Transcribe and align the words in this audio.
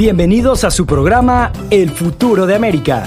Bienvenidos 0.00 0.64
a 0.64 0.70
su 0.70 0.86
programa 0.86 1.52
El 1.68 1.90
futuro 1.90 2.46
de 2.46 2.54
América. 2.54 3.06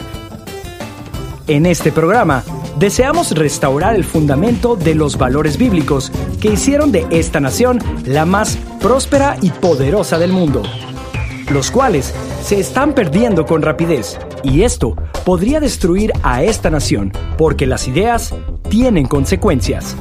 En 1.48 1.66
este 1.66 1.92
programa 1.92 2.44
deseamos 2.78 3.32
restaurar 3.32 3.96
el 3.96 4.04
fundamento 4.04 4.76
de 4.76 4.94
los 4.94 5.18
valores 5.18 5.58
bíblicos 5.58 6.12
que 6.40 6.50
hicieron 6.50 6.92
de 6.92 7.08
esta 7.10 7.40
nación 7.40 7.80
la 8.06 8.28
más 8.28 8.60
próspera 8.80 9.38
y 9.42 9.50
poderosa 9.50 10.20
del 10.20 10.34
mundo, 10.34 10.62
los 11.50 11.72
cuales 11.72 12.14
se 12.44 12.60
están 12.60 12.94
perdiendo 12.94 13.48
con 13.48 13.64
rapidez 13.64 14.20
y 14.44 14.62
esto 14.62 14.96
podría 15.26 15.60
destruir 15.60 16.14
a 16.22 16.44
esta 16.44 16.70
nación 16.70 17.12
porque 17.40 17.66
las 17.66 17.88
ideas 17.88 18.36
tienen 18.70 19.08
consecuencias. 19.08 19.96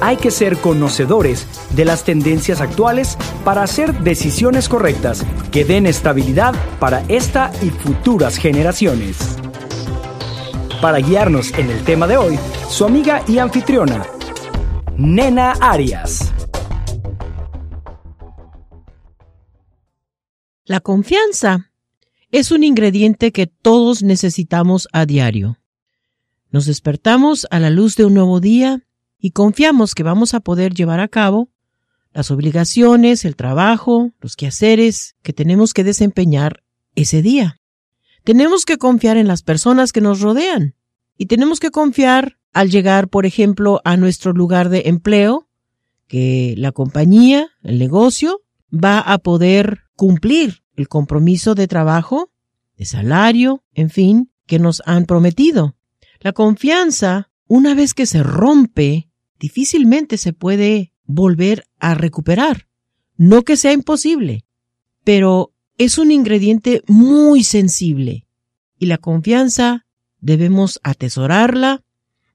Hay 0.00 0.16
que 0.16 0.30
ser 0.30 0.58
conocedores 0.58 1.44
de 1.70 1.84
las 1.84 2.04
tendencias 2.04 2.60
actuales 2.60 3.16
para 3.44 3.62
hacer 3.62 3.92
decisiones 4.00 4.68
correctas 4.68 5.24
que 5.50 5.64
den 5.64 5.86
estabilidad 5.86 6.54
para 6.78 7.02
esta 7.08 7.50
y 7.62 7.70
futuras 7.70 8.36
generaciones. 8.36 9.16
Para 10.80 10.98
guiarnos 10.98 11.52
en 11.54 11.70
el 11.70 11.82
tema 11.84 12.06
de 12.06 12.16
hoy, 12.16 12.38
su 12.68 12.84
amiga 12.84 13.22
y 13.26 13.38
anfitriona, 13.38 14.06
Nena 14.96 15.52
Arias. 15.52 16.32
La 20.64 20.80
confianza 20.80 21.70
es 22.30 22.50
un 22.50 22.64
ingrediente 22.64 23.32
que 23.32 23.46
todos 23.46 24.02
necesitamos 24.02 24.88
a 24.92 25.06
diario. 25.06 25.58
Nos 26.50 26.66
despertamos 26.66 27.46
a 27.50 27.60
la 27.60 27.70
luz 27.70 27.96
de 27.96 28.04
un 28.04 28.14
nuevo 28.14 28.40
día 28.40 28.86
y 29.18 29.30
confiamos 29.30 29.94
que 29.94 30.02
vamos 30.02 30.34
a 30.34 30.40
poder 30.40 30.74
llevar 30.74 31.00
a 31.00 31.08
cabo 31.08 31.50
las 32.16 32.30
obligaciones, 32.30 33.26
el 33.26 33.36
trabajo, 33.36 34.10
los 34.22 34.36
quehaceres 34.36 35.16
que 35.22 35.34
tenemos 35.34 35.74
que 35.74 35.84
desempeñar 35.84 36.62
ese 36.94 37.20
día. 37.20 37.60
Tenemos 38.24 38.64
que 38.64 38.78
confiar 38.78 39.18
en 39.18 39.28
las 39.28 39.42
personas 39.42 39.92
que 39.92 40.00
nos 40.00 40.22
rodean 40.22 40.76
y 41.18 41.26
tenemos 41.26 41.60
que 41.60 41.70
confiar 41.70 42.38
al 42.54 42.70
llegar, 42.70 43.08
por 43.08 43.26
ejemplo, 43.26 43.82
a 43.84 43.98
nuestro 43.98 44.32
lugar 44.32 44.70
de 44.70 44.84
empleo, 44.86 45.50
que 46.06 46.54
la 46.56 46.72
compañía, 46.72 47.50
el 47.62 47.78
negocio, 47.78 48.40
va 48.72 48.98
a 48.98 49.18
poder 49.18 49.82
cumplir 49.94 50.62
el 50.74 50.88
compromiso 50.88 51.54
de 51.54 51.68
trabajo, 51.68 52.30
de 52.78 52.86
salario, 52.86 53.62
en 53.74 53.90
fin, 53.90 54.32
que 54.46 54.58
nos 54.58 54.82
han 54.86 55.04
prometido. 55.04 55.76
La 56.20 56.32
confianza, 56.32 57.30
una 57.46 57.74
vez 57.74 57.92
que 57.92 58.06
se 58.06 58.22
rompe, 58.22 59.10
difícilmente 59.38 60.16
se 60.16 60.32
puede 60.32 60.94
volver 61.06 61.64
a 61.78 61.94
recuperar. 61.94 62.68
No 63.16 63.42
que 63.42 63.56
sea 63.56 63.72
imposible, 63.72 64.44
pero 65.04 65.52
es 65.78 65.98
un 65.98 66.10
ingrediente 66.10 66.82
muy 66.86 67.44
sensible 67.44 68.26
y 68.78 68.86
la 68.86 68.98
confianza 68.98 69.86
debemos 70.20 70.80
atesorarla, 70.82 71.82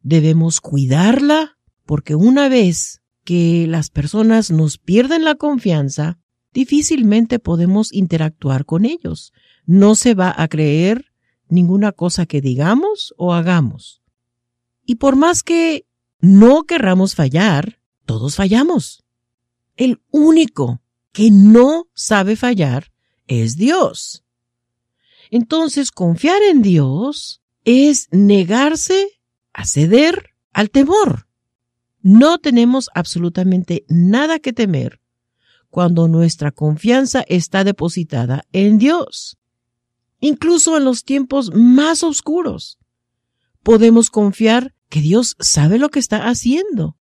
debemos 0.02 0.62
cuidarla, 0.62 1.58
porque 1.86 2.16
una 2.16 2.50
vez 2.50 3.02
que 3.24 3.68
las 3.68 3.90
personas 3.90 4.50
nos 4.50 4.78
pierden 4.78 5.24
la 5.24 5.36
confianza, 5.36 6.20
difícilmente 6.54 7.40
podemos 7.40 7.94
interactuar 7.94 8.66
con 8.66 8.86
ellos. 8.86 9.34
No 9.66 9.96
se 9.96 10.16
va 10.16 10.34
a 10.36 10.48
creer 10.48 11.12
ninguna 11.48 11.92
cosa 11.92 12.26
que 12.26 12.42
digamos 12.42 13.14
o 13.18 13.34
hagamos. 13.34 14.02
Y 14.86 14.96
por 14.96 15.16
más 15.16 15.44
que 15.44 15.86
no 16.20 16.64
querramos 16.64 17.16
fallar, 17.16 17.80
todos 18.06 18.36
fallamos. 18.36 19.04
El 19.76 20.02
único 20.12 20.82
que 21.12 21.32
no 21.32 21.88
sabe 21.94 22.36
fallar 22.36 22.92
es 23.28 23.56
Dios. 23.56 24.24
Entonces, 25.30 25.92
confiar 25.92 26.42
en 26.44 26.62
Dios 26.62 27.42
es 27.64 28.08
negarse 28.12 29.22
a 29.54 29.66
ceder 29.66 30.32
al 30.52 30.70
temor. 30.70 31.28
No 32.02 32.40
tenemos 32.40 32.90
absolutamente 32.94 33.86
nada 33.88 34.40
que 34.40 34.54
temer 34.54 35.00
cuando 35.70 36.08
nuestra 36.08 36.52
confianza 36.52 37.24
está 37.28 37.64
depositada 37.64 38.44
en 38.52 38.78
Dios. 38.78 39.38
Incluso 40.20 40.78
en 40.78 40.84
los 40.84 41.04
tiempos 41.04 41.52
más 41.54 42.04
oscuros, 42.04 42.78
podemos 43.64 44.10
confiar 44.10 44.76
que 44.90 45.02
Dios 45.02 45.36
sabe 45.40 45.80
lo 45.80 45.90
que 45.90 46.00
está 46.00 46.28
haciendo 46.28 46.98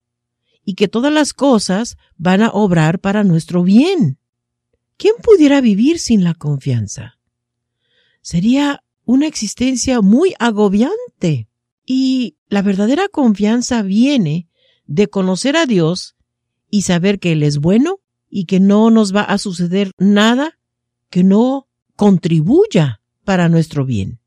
y 0.69 0.73
que 0.73 0.89
todas 0.89 1.13
las 1.13 1.31
cosas 1.31 1.95
van 2.17 2.41
a 2.41 2.50
obrar 2.50 3.00
para 3.00 3.23
nuestro 3.23 3.63
bien. 3.63 4.17
¿Quién 4.97 5.13
pudiera 5.23 5.61
vivir 5.61 5.97
sin 5.97 6.25
la 6.25 6.33
confianza? 6.33 7.19
Sería 8.22 8.83
una 9.06 9.27
existencia 9.27 10.01
muy 10.01 10.33
agobiante. 10.39 11.47
Y 11.85 12.35
la 12.50 12.61
verdadera 12.63 13.07
confianza 13.07 13.81
viene 13.81 14.50
de 14.85 15.07
conocer 15.07 15.56
a 15.56 15.66
Dios 15.66 16.17
y 16.69 16.81
saber 16.81 17.19
que 17.19 17.31
Él 17.31 17.44
es 17.44 17.59
bueno 17.59 18.01
y 18.29 18.44
que 18.44 18.59
no 18.59 18.91
nos 18.91 19.16
va 19.16 19.22
a 19.22 19.38
suceder 19.38 19.91
nada 19.97 20.59
que 21.09 21.23
no 21.23 21.69
contribuya 21.95 23.00
para 23.23 23.47
nuestro 23.47 23.85
bien. 23.85 24.19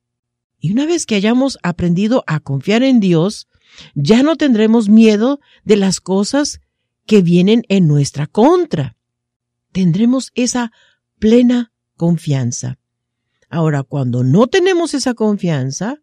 Y 0.58 0.72
una 0.72 0.86
vez 0.86 1.04
que 1.04 1.16
hayamos 1.16 1.58
aprendido 1.62 2.24
a 2.26 2.40
confiar 2.40 2.82
en 2.82 2.98
Dios, 2.98 3.46
ya 3.94 4.22
no 4.22 4.36
tendremos 4.36 4.88
miedo 4.88 5.40
de 5.64 5.76
las 5.76 6.00
cosas 6.00 6.60
que 7.06 7.22
vienen 7.22 7.64
en 7.68 7.86
nuestra 7.88 8.26
contra. 8.26 8.96
Tendremos 9.72 10.30
esa 10.34 10.72
plena 11.18 11.72
confianza. 11.96 12.78
Ahora, 13.48 13.82
cuando 13.82 14.22
no 14.22 14.46
tenemos 14.46 14.94
esa 14.94 15.14
confianza, 15.14 16.00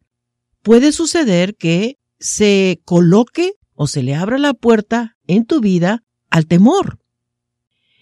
puede 0.61 0.91
suceder 0.91 1.55
que 1.55 1.97
se 2.19 2.81
coloque 2.83 3.53
o 3.73 3.88
se 3.88 4.03
le 4.03 4.16
abra 4.16 4.38
la 4.38 4.53
puerta 4.53 5.17
en 5.28 5.45
tu 5.45 5.61
vida 5.61 6.03
al 6.29 6.47
temor. 6.47 6.99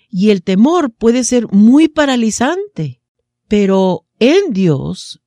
Y 0.09 0.29
el 0.29 0.43
temor 0.43 0.91
puede 0.91 1.23
ser 1.23 1.47
muy 1.51 1.87
paralizante, 1.87 3.01
pero 3.47 4.05
en 4.19 4.53
Dios 4.53 5.21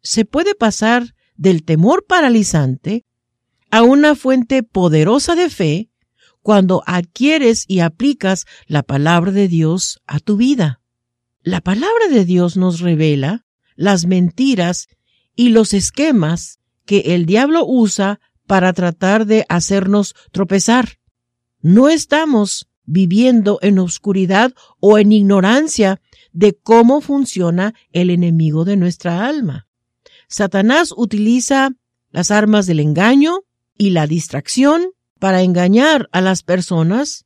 se 0.00 0.24
puede 0.24 0.54
pasar 0.54 1.14
del 1.36 1.64
temor 1.64 2.06
paralizante 2.06 3.04
a 3.70 3.82
una 3.82 4.14
fuente 4.14 4.62
poderosa 4.62 5.34
de 5.34 5.50
fe 5.50 5.90
cuando 6.42 6.82
adquieres 6.86 7.64
y 7.68 7.80
aplicas 7.80 8.46
la 8.66 8.82
palabra 8.82 9.32
de 9.32 9.48
Dios 9.48 10.00
a 10.06 10.18
tu 10.18 10.36
vida. 10.36 10.80
La 11.42 11.60
palabra 11.60 12.08
de 12.10 12.24
Dios 12.24 12.56
nos 12.56 12.80
revela 12.80 13.44
las 13.76 14.06
mentiras 14.06 14.88
y 15.34 15.50
los 15.50 15.72
esquemas 15.74 16.58
que 16.84 17.14
el 17.14 17.26
diablo 17.26 17.64
usa 17.66 18.20
para 18.46 18.72
tratar 18.72 19.26
de 19.26 19.44
hacernos 19.48 20.14
tropezar. 20.32 20.98
No 21.60 21.88
estamos 21.88 22.68
viviendo 22.84 23.58
en 23.60 23.78
oscuridad 23.78 24.54
o 24.80 24.98
en 24.98 25.12
ignorancia 25.12 26.00
de 26.32 26.54
cómo 26.54 27.00
funciona 27.00 27.74
el 27.92 28.10
enemigo 28.10 28.64
de 28.64 28.76
nuestra 28.76 29.26
alma. 29.26 29.68
Satanás 30.28 30.94
utiliza 30.96 31.70
las 32.10 32.30
armas 32.30 32.66
del 32.66 32.80
engaño, 32.80 33.40
y 33.78 33.90
la 33.90 34.06
distracción 34.06 34.90
para 35.18 35.42
engañar 35.42 36.08
a 36.12 36.20
las 36.20 36.42
personas 36.42 37.24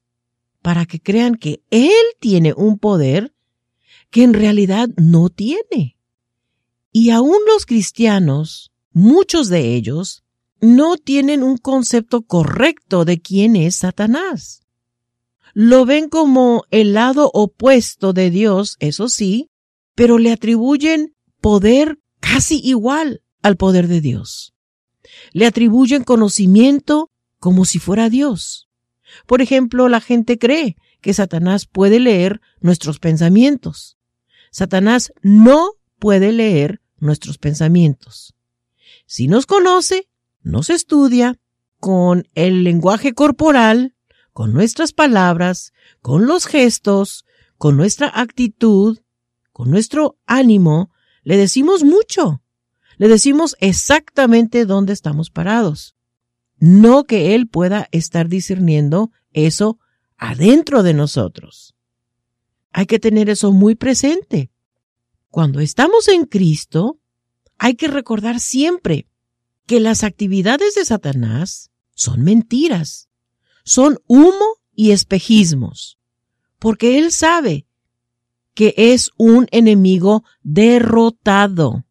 para 0.61 0.87
que 0.87 1.01
crean 1.01 1.35
que 1.35 1.63
Él 1.71 1.91
tiene 2.21 2.53
un 2.57 2.79
poder 2.79 3.35
que 4.11 4.23
en 4.23 4.35
realidad 4.35 4.89
no 4.97 5.31
tiene. 5.31 5.97
Y 6.93 7.11
aún 7.11 7.39
los 7.49 7.67
cristianos, 7.67 8.71
muchos 8.93 9.49
de 9.49 9.75
ellos, 9.75 10.23
no 10.61 10.97
tienen 10.99 11.43
un 11.43 11.57
concepto 11.57 12.23
correcto 12.23 13.05
de 13.05 13.21
quién 13.21 13.57
es 13.57 13.77
Satanás. 13.77 14.61
Lo 15.55 15.85
ven 15.85 16.09
como 16.09 16.65
el 16.71 16.93
lado 16.93 17.31
opuesto 17.33 18.13
de 18.13 18.31
Dios, 18.31 18.77
eso 18.79 19.09
sí, 19.09 19.51
pero 19.95 20.19
le 20.19 20.31
atribuyen 20.31 21.15
poder 21.41 21.99
casi 22.21 22.61
igual 22.63 23.23
al 23.43 23.57
poder 23.57 23.89
de 23.89 24.01
Dios 24.01 24.52
le 25.33 25.47
atribuyen 25.47 26.05
conocimiento 26.05 27.11
como 27.39 27.65
si 27.65 27.79
fuera 27.79 28.09
Dios. 28.09 28.69
Por 29.27 29.43
ejemplo, 29.43 29.89
la 29.89 30.01
gente 30.01 30.39
cree 30.39 30.77
que 31.01 31.15
Satanás 31.15 31.67
puede 31.67 32.01
leer 32.01 32.41
nuestros 32.61 32.99
pensamientos. 32.99 33.99
Satanás 34.51 35.13
no 35.23 35.73
puede 35.99 36.33
leer 36.33 36.81
nuestros 36.99 37.39
pensamientos. 37.39 38.35
Si 39.07 39.27
nos 39.27 39.47
conoce, 39.47 40.09
nos 40.43 40.71
estudia 40.71 41.39
con 41.79 42.29
el 42.35 42.63
lenguaje 42.65 43.13
corporal, 43.13 43.95
con 44.33 44.53
nuestras 44.53 44.93
palabras, 44.93 45.73
con 46.01 46.27
los 46.27 46.47
gestos, 46.47 47.25
con 47.59 47.77
nuestra 47.77 48.11
actitud, 48.15 49.01
con 49.53 49.71
nuestro 49.71 50.17
ánimo, 50.27 50.91
le 51.23 51.37
decimos 51.37 51.85
mucho 51.85 52.42
le 53.03 53.09
decimos 53.09 53.57
exactamente 53.59 54.65
dónde 54.65 54.93
estamos 54.93 55.29
parados. 55.29 55.97
No 56.59 57.03
que 57.03 57.35
Él 57.35 57.49
pueda 57.49 57.89
estar 57.91 58.29
discerniendo 58.29 59.11
eso 59.33 59.81
adentro 60.17 60.85
de 60.85 60.95
nosotros. 60.95 61.75
Hay 62.71 62.87
que 62.87 63.01
tener 63.01 63.29
eso 63.29 63.51
muy 63.51 63.75
presente. 63.75 64.53
cuando 65.31 65.59
estamos 65.59 66.07
en 66.07 66.27
Cristo, 66.27 67.01
hay 67.59 67.75
que 67.75 67.89
recordar 67.89 68.39
siempre 68.39 69.09
que 69.67 69.81
las 69.81 70.05
actividades 70.05 70.77
de 70.77 70.85
Satanás 70.85 71.73
son 71.97 72.23
mentiras, 72.23 73.09
son 73.65 73.99
humo 74.07 74.61
y 74.77 74.93
espejismos, 74.93 75.99
porque 76.61 77.01
él 77.01 77.11
sabe 77.11 77.67
que 78.55 78.75
es 78.77 79.11
un 79.17 79.49
enemigo 79.51 80.23
derrotado. 80.45 81.85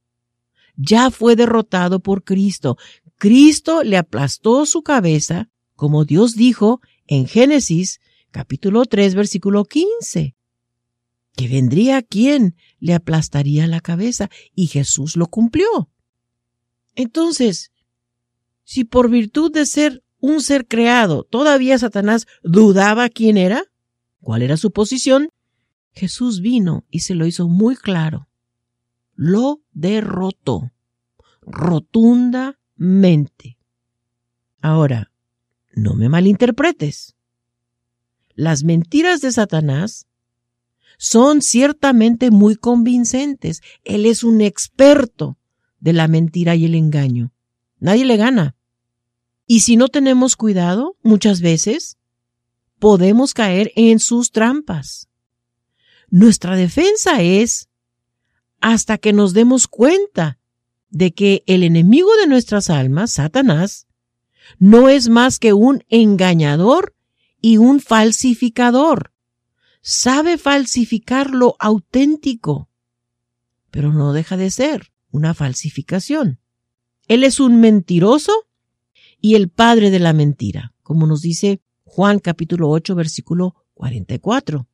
Ya 0.83 1.12
fue 1.12 1.36
derrotado 1.36 2.00
por 2.00 2.24
Cristo. 2.24 2.78
Cristo 3.18 3.83
le 3.83 3.98
aplastó 3.98 4.66
su 4.66 4.81
cabeza, 4.81 5.50
como 5.75 6.06
Dios 6.06 6.36
dijo 6.36 6.81
en 7.06 7.28
Génesis 7.28 8.00
capítulo 8.31 8.86
3 8.86 9.13
versículo 9.13 9.63
15. 9.66 10.36
Que 11.36 11.48
vendría 11.48 12.01
quien 12.01 12.56
le 12.80 12.95
aplastaría 12.95 13.68
la 13.68 13.80
cabeza 13.80 14.31
y 14.56 14.68
Jesús 14.68 15.16
lo 15.16 15.28
cumplió. 15.28 15.92
Entonces, 16.95 17.72
si 18.63 18.84
por 18.84 19.10
virtud 19.10 19.51
de 19.51 19.68
ser 19.68 20.04
un 20.19 20.42
ser 20.42 20.68
creado 20.68 21.24
todavía 21.24 21.77
Satanás 21.77 22.25
dudaba 22.44 23.07
quién 23.10 23.38
era, 23.38 23.66
cuál 24.19 24.42
era 24.42 24.57
su 24.57 24.72
posición, 24.72 25.30
Jesús 25.94 26.42
vino 26.42 26.86
y 26.89 27.01
se 27.01 27.13
lo 27.13 27.27
hizo 27.27 27.48
muy 27.48 27.75
claro. 27.75 28.31
Lo 29.23 29.62
derrotó 29.71 30.71
rotundamente. 31.44 33.59
Ahora, 34.63 35.12
no 35.75 35.94
me 35.94 36.09
malinterpretes. 36.09 37.15
Las 38.33 38.63
mentiras 38.63 39.21
de 39.21 39.31
Satanás 39.31 40.07
son 40.97 41.44
ciertamente 41.44 42.31
muy 42.31 42.56
convincentes. 42.56 43.62
Él 43.83 44.07
es 44.07 44.23
un 44.23 44.41
experto 44.41 45.38
de 45.79 45.94
la 45.94 46.07
mentira 46.07 46.56
y 46.56 46.65
el 46.65 46.74
engaño. 46.74 47.31
Nadie 47.79 48.06
le 48.06 48.17
gana. 48.17 48.56
Y 49.45 49.59
si 49.59 49.77
no 49.77 49.89
tenemos 49.89 50.35
cuidado, 50.35 50.97
muchas 51.03 51.41
veces 51.41 52.00
podemos 52.79 53.35
caer 53.35 53.71
en 53.75 54.00
sus 54.00 54.31
trampas. 54.31 55.09
Nuestra 56.09 56.56
defensa 56.56 57.21
es 57.21 57.67
hasta 58.62 58.98
que 58.98 59.12
nos 59.12 59.34
demos 59.34 59.68
cuenta 59.68 60.40
de 60.90 61.13
que 61.13 61.44
el 61.48 61.63
enemigo 61.63 62.10
de 62.18 62.28
nuestras 62.28 62.69
almas, 62.69 63.13
Satanás, 63.13 63.88
no 64.60 64.90
es 64.90 65.10
más 65.10 65.40
que 65.40 65.54
un 65.54 65.84
engañador 65.90 66.96
y 67.42 67.58
un 67.58 67.80
falsificador. 67.80 69.12
Sabe 69.81 70.38
falsificar 70.38 71.31
lo 71.31 71.56
auténtico, 71.60 72.69
pero 73.72 73.92
no 73.92 74.13
deja 74.13 74.38
de 74.38 74.52
ser 74.52 74.92
una 75.10 75.34
falsificación. 75.34 76.40
Él 77.08 77.24
es 77.24 77.40
un 77.40 77.60
mentiroso 77.60 78.31
y 79.19 79.36
el 79.36 79.50
padre 79.50 79.90
de 79.90 80.00
la 80.00 80.13
mentira, 80.13 80.74
como 80.84 81.08
nos 81.08 81.22
dice 81.22 81.62
Juan 81.84 82.19
capítulo 82.19 82.69
8 82.69 82.96
versículo 82.96 83.56
44. 83.74 84.68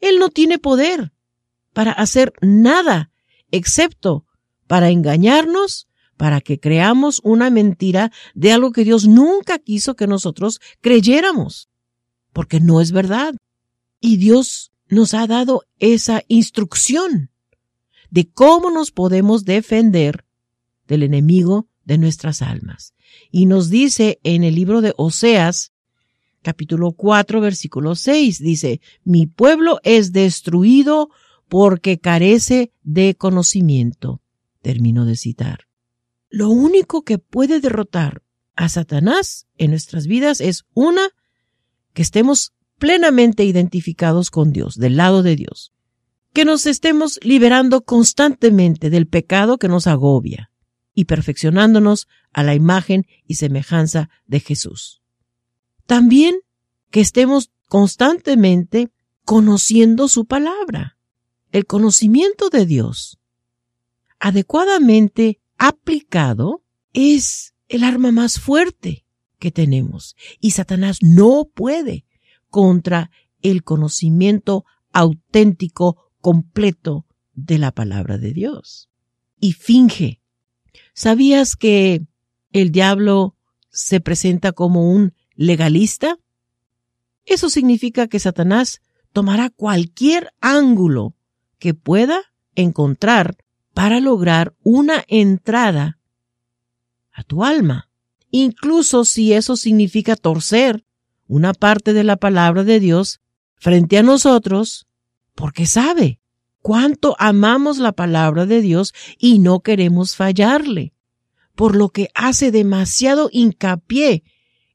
Él 0.00 0.18
no 0.18 0.28
tiene 0.28 0.58
poder 0.58 1.12
para 1.76 1.92
hacer 1.92 2.32
nada 2.40 3.10
excepto 3.50 4.24
para 4.66 4.88
engañarnos, 4.88 5.88
para 6.16 6.40
que 6.40 6.58
creamos 6.58 7.20
una 7.22 7.50
mentira 7.50 8.12
de 8.34 8.50
algo 8.50 8.72
que 8.72 8.82
Dios 8.82 9.06
nunca 9.06 9.58
quiso 9.58 9.94
que 9.94 10.06
nosotros 10.06 10.58
creyéramos, 10.80 11.68
porque 12.32 12.60
no 12.60 12.80
es 12.80 12.92
verdad. 12.92 13.34
Y 14.00 14.16
Dios 14.16 14.72
nos 14.88 15.12
ha 15.12 15.26
dado 15.26 15.64
esa 15.78 16.22
instrucción 16.28 17.30
de 18.08 18.26
cómo 18.26 18.70
nos 18.70 18.90
podemos 18.90 19.44
defender 19.44 20.24
del 20.88 21.02
enemigo 21.02 21.68
de 21.84 21.98
nuestras 21.98 22.40
almas. 22.40 22.94
Y 23.30 23.44
nos 23.44 23.68
dice 23.68 24.18
en 24.22 24.44
el 24.44 24.54
libro 24.54 24.80
de 24.80 24.94
Oseas, 24.96 25.72
capítulo 26.40 26.92
4, 26.92 27.42
versículo 27.42 27.96
6, 27.96 28.38
dice, 28.38 28.80
mi 29.04 29.26
pueblo 29.26 29.78
es 29.82 30.14
destruido 30.14 31.10
porque 31.48 31.98
carece 31.98 32.72
de 32.82 33.14
conocimiento. 33.14 34.20
Termino 34.62 35.04
de 35.04 35.16
citar. 35.16 35.60
Lo 36.28 36.50
único 36.50 37.02
que 37.02 37.18
puede 37.18 37.60
derrotar 37.60 38.22
a 38.56 38.68
Satanás 38.68 39.46
en 39.58 39.70
nuestras 39.70 40.06
vidas 40.06 40.40
es 40.40 40.64
una, 40.74 41.08
que 41.92 42.02
estemos 42.02 42.52
plenamente 42.78 43.44
identificados 43.44 44.30
con 44.30 44.52
Dios, 44.52 44.76
del 44.76 44.96
lado 44.96 45.22
de 45.22 45.36
Dios, 45.36 45.72
que 46.32 46.44
nos 46.44 46.66
estemos 46.66 47.18
liberando 47.22 47.84
constantemente 47.84 48.90
del 48.90 49.06
pecado 49.06 49.58
que 49.58 49.68
nos 49.68 49.86
agobia 49.86 50.50
y 50.94 51.04
perfeccionándonos 51.04 52.08
a 52.32 52.42
la 52.42 52.54
imagen 52.54 53.06
y 53.26 53.36
semejanza 53.36 54.10
de 54.26 54.40
Jesús. 54.40 55.02
También 55.86 56.40
que 56.90 57.00
estemos 57.00 57.50
constantemente 57.68 58.90
conociendo 59.24 60.08
su 60.08 60.26
palabra. 60.26 60.95
El 61.56 61.64
conocimiento 61.64 62.50
de 62.50 62.66
Dios 62.66 63.18
adecuadamente 64.20 65.40
aplicado 65.56 66.62
es 66.92 67.54
el 67.68 67.82
arma 67.82 68.12
más 68.12 68.38
fuerte 68.38 69.06
que 69.38 69.50
tenemos 69.50 70.16
y 70.38 70.50
Satanás 70.50 70.98
no 71.00 71.48
puede 71.54 72.04
contra 72.50 73.10
el 73.40 73.64
conocimiento 73.64 74.66
auténtico, 74.92 76.12
completo 76.20 77.06
de 77.32 77.56
la 77.56 77.72
palabra 77.72 78.18
de 78.18 78.34
Dios. 78.34 78.90
Y 79.40 79.54
finge. 79.54 80.20
¿Sabías 80.92 81.56
que 81.56 82.02
el 82.52 82.70
diablo 82.70 83.34
se 83.70 84.00
presenta 84.00 84.52
como 84.52 84.92
un 84.92 85.14
legalista? 85.36 86.18
Eso 87.24 87.48
significa 87.48 88.08
que 88.08 88.18
Satanás 88.18 88.82
tomará 89.14 89.48
cualquier 89.48 90.34
ángulo 90.42 91.16
que 91.58 91.74
pueda 91.74 92.20
encontrar 92.54 93.36
para 93.74 94.00
lograr 94.00 94.54
una 94.62 95.04
entrada 95.08 95.98
a 97.12 97.22
tu 97.22 97.44
alma, 97.44 97.90
incluso 98.30 99.04
si 99.04 99.32
eso 99.32 99.56
significa 99.56 100.16
torcer 100.16 100.84
una 101.26 101.54
parte 101.54 101.92
de 101.92 102.04
la 102.04 102.16
palabra 102.16 102.64
de 102.64 102.80
Dios 102.80 103.20
frente 103.56 103.98
a 103.98 104.02
nosotros, 104.02 104.86
porque 105.34 105.66
sabe 105.66 106.20
cuánto 106.60 107.16
amamos 107.18 107.78
la 107.78 107.92
palabra 107.92 108.46
de 108.46 108.60
Dios 108.60 108.92
y 109.18 109.38
no 109.38 109.60
queremos 109.60 110.16
fallarle, 110.16 110.92
por 111.54 111.74
lo 111.74 111.88
que 111.88 112.08
hace 112.14 112.50
demasiado 112.50 113.28
hincapié 113.32 114.24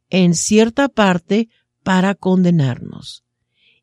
en 0.10 0.34
cierta 0.36 0.90
parte 0.90 1.50
para 1.84 2.16
condenarnos. 2.16 3.24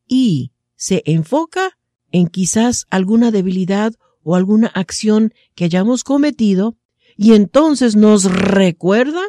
Y 0.07 0.53
se 0.75 1.03
enfoca 1.07 1.78
en 2.13 2.29
quizás 2.29 2.87
alguna 2.91 3.31
debilidad 3.31 3.95
o 4.23 4.37
alguna 4.37 4.69
acción 4.69 5.33
que 5.55 5.65
hayamos 5.65 6.05
cometido 6.05 6.77
y 7.17 7.35
entonces 7.35 7.97
nos 7.97 8.25
recuerda 8.25 9.23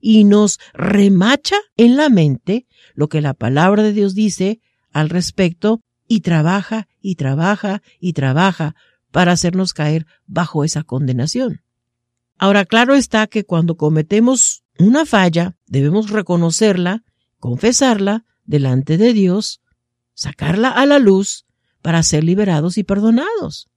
y 0.00 0.24
nos 0.24 0.58
remacha 0.74 1.56
en 1.76 1.96
la 1.96 2.08
mente 2.08 2.66
lo 2.94 3.08
que 3.08 3.20
la 3.20 3.34
palabra 3.34 3.82
de 3.82 3.92
Dios 3.92 4.14
dice 4.14 4.60
al 4.92 5.08
respecto 5.08 5.82
y 6.06 6.20
trabaja 6.20 6.88
y 7.00 7.16
trabaja 7.16 7.82
y 8.00 8.12
trabaja 8.12 8.74
para 9.10 9.32
hacernos 9.32 9.72
caer 9.72 10.06
bajo 10.26 10.64
esa 10.64 10.82
condenación. 10.82 11.62
Ahora, 12.38 12.64
claro 12.64 12.94
está 12.94 13.26
que 13.26 13.44
cuando 13.44 13.76
cometemos 13.76 14.62
una 14.78 15.06
falla, 15.06 15.56
debemos 15.66 16.10
reconocerla 16.10 17.02
confesarla 17.38 18.24
delante 18.44 18.98
de 18.98 19.12
Dios, 19.12 19.60
sacarla 20.14 20.70
a 20.70 20.86
la 20.86 20.98
luz 20.98 21.46
para 21.82 22.02
ser 22.02 22.24
liberados 22.24 22.78
y 22.78 22.84
perdonados. 22.84 23.68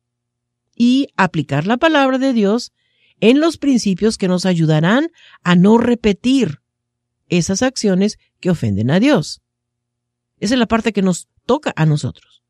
Y 0.75 1.07
aplicar 1.15 1.67
la 1.67 1.77
palabra 1.77 2.17
de 2.17 2.33
Dios 2.33 2.71
en 3.19 3.39
los 3.39 3.57
principios 3.57 4.17
que 4.17 4.27
nos 4.27 4.45
ayudarán 4.45 5.11
a 5.43 5.55
no 5.55 5.77
repetir 5.77 6.61
esas 7.29 7.61
acciones 7.61 8.17
que 8.39 8.49
ofenden 8.49 8.91
a 8.91 8.99
Dios. 8.99 9.41
Esa 10.39 10.55
es 10.55 10.59
la 10.59 10.67
parte 10.67 10.91
que 10.91 11.01
nos 11.01 11.29
toca 11.45 11.71
a 11.75 11.85
nosotros. 11.85 12.43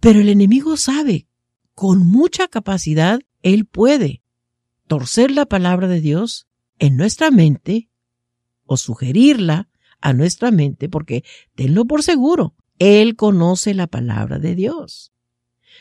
Pero 0.00 0.20
el 0.20 0.28
enemigo 0.28 0.76
sabe, 0.76 1.26
con 1.74 2.06
mucha 2.06 2.46
capacidad, 2.48 3.20
él 3.42 3.64
puede 3.64 4.22
torcer 4.86 5.30
la 5.30 5.46
palabra 5.46 5.88
de 5.88 6.00
Dios 6.00 6.46
en 6.78 6.96
nuestra 6.96 7.30
mente 7.30 7.88
o 8.64 8.76
sugerirla 8.76 9.68
a 10.00 10.12
nuestra 10.12 10.50
mente 10.50 10.88
porque 10.88 11.24
tenlo 11.54 11.84
por 11.84 12.02
seguro, 12.02 12.54
Él 12.78 13.16
conoce 13.16 13.74
la 13.74 13.86
palabra 13.86 14.38
de 14.38 14.54
Dios. 14.54 15.12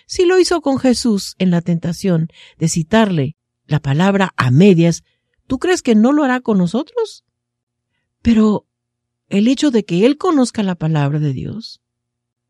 Si 0.05 0.25
lo 0.25 0.39
hizo 0.39 0.61
con 0.61 0.79
Jesús 0.79 1.35
en 1.37 1.51
la 1.51 1.61
tentación 1.61 2.29
de 2.57 2.69
citarle 2.69 3.35
la 3.65 3.79
palabra 3.79 4.33
a 4.37 4.51
medias, 4.51 5.03
¿tú 5.47 5.59
crees 5.59 5.81
que 5.81 5.95
no 5.95 6.13
lo 6.13 6.23
hará 6.23 6.39
con 6.39 6.57
nosotros? 6.57 7.25
Pero 8.21 8.65
el 9.29 9.47
hecho 9.47 9.71
de 9.71 9.83
que 9.83 10.05
Él 10.05 10.17
conozca 10.17 10.63
la 10.63 10.75
palabra 10.75 11.19
de 11.19 11.33
Dios 11.33 11.81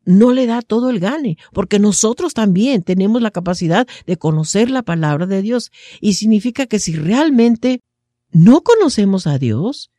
no 0.04 0.32
le 0.32 0.46
da 0.46 0.62
todo 0.62 0.88
el 0.88 1.00
gane, 1.00 1.36
porque 1.52 1.78
nosotros 1.78 2.32
también 2.32 2.82
tenemos 2.82 3.20
la 3.20 3.30
capacidad 3.30 3.86
de 4.06 4.16
conocer 4.16 4.70
la 4.70 4.82
palabra 4.82 5.26
de 5.26 5.42
Dios. 5.42 5.70
Y 6.00 6.14
significa 6.14 6.66
que 6.66 6.78
si 6.78 6.96
realmente 6.96 7.82
no 8.30 8.62
conocemos 8.62 9.26
a 9.26 9.38
Dios 9.38 9.90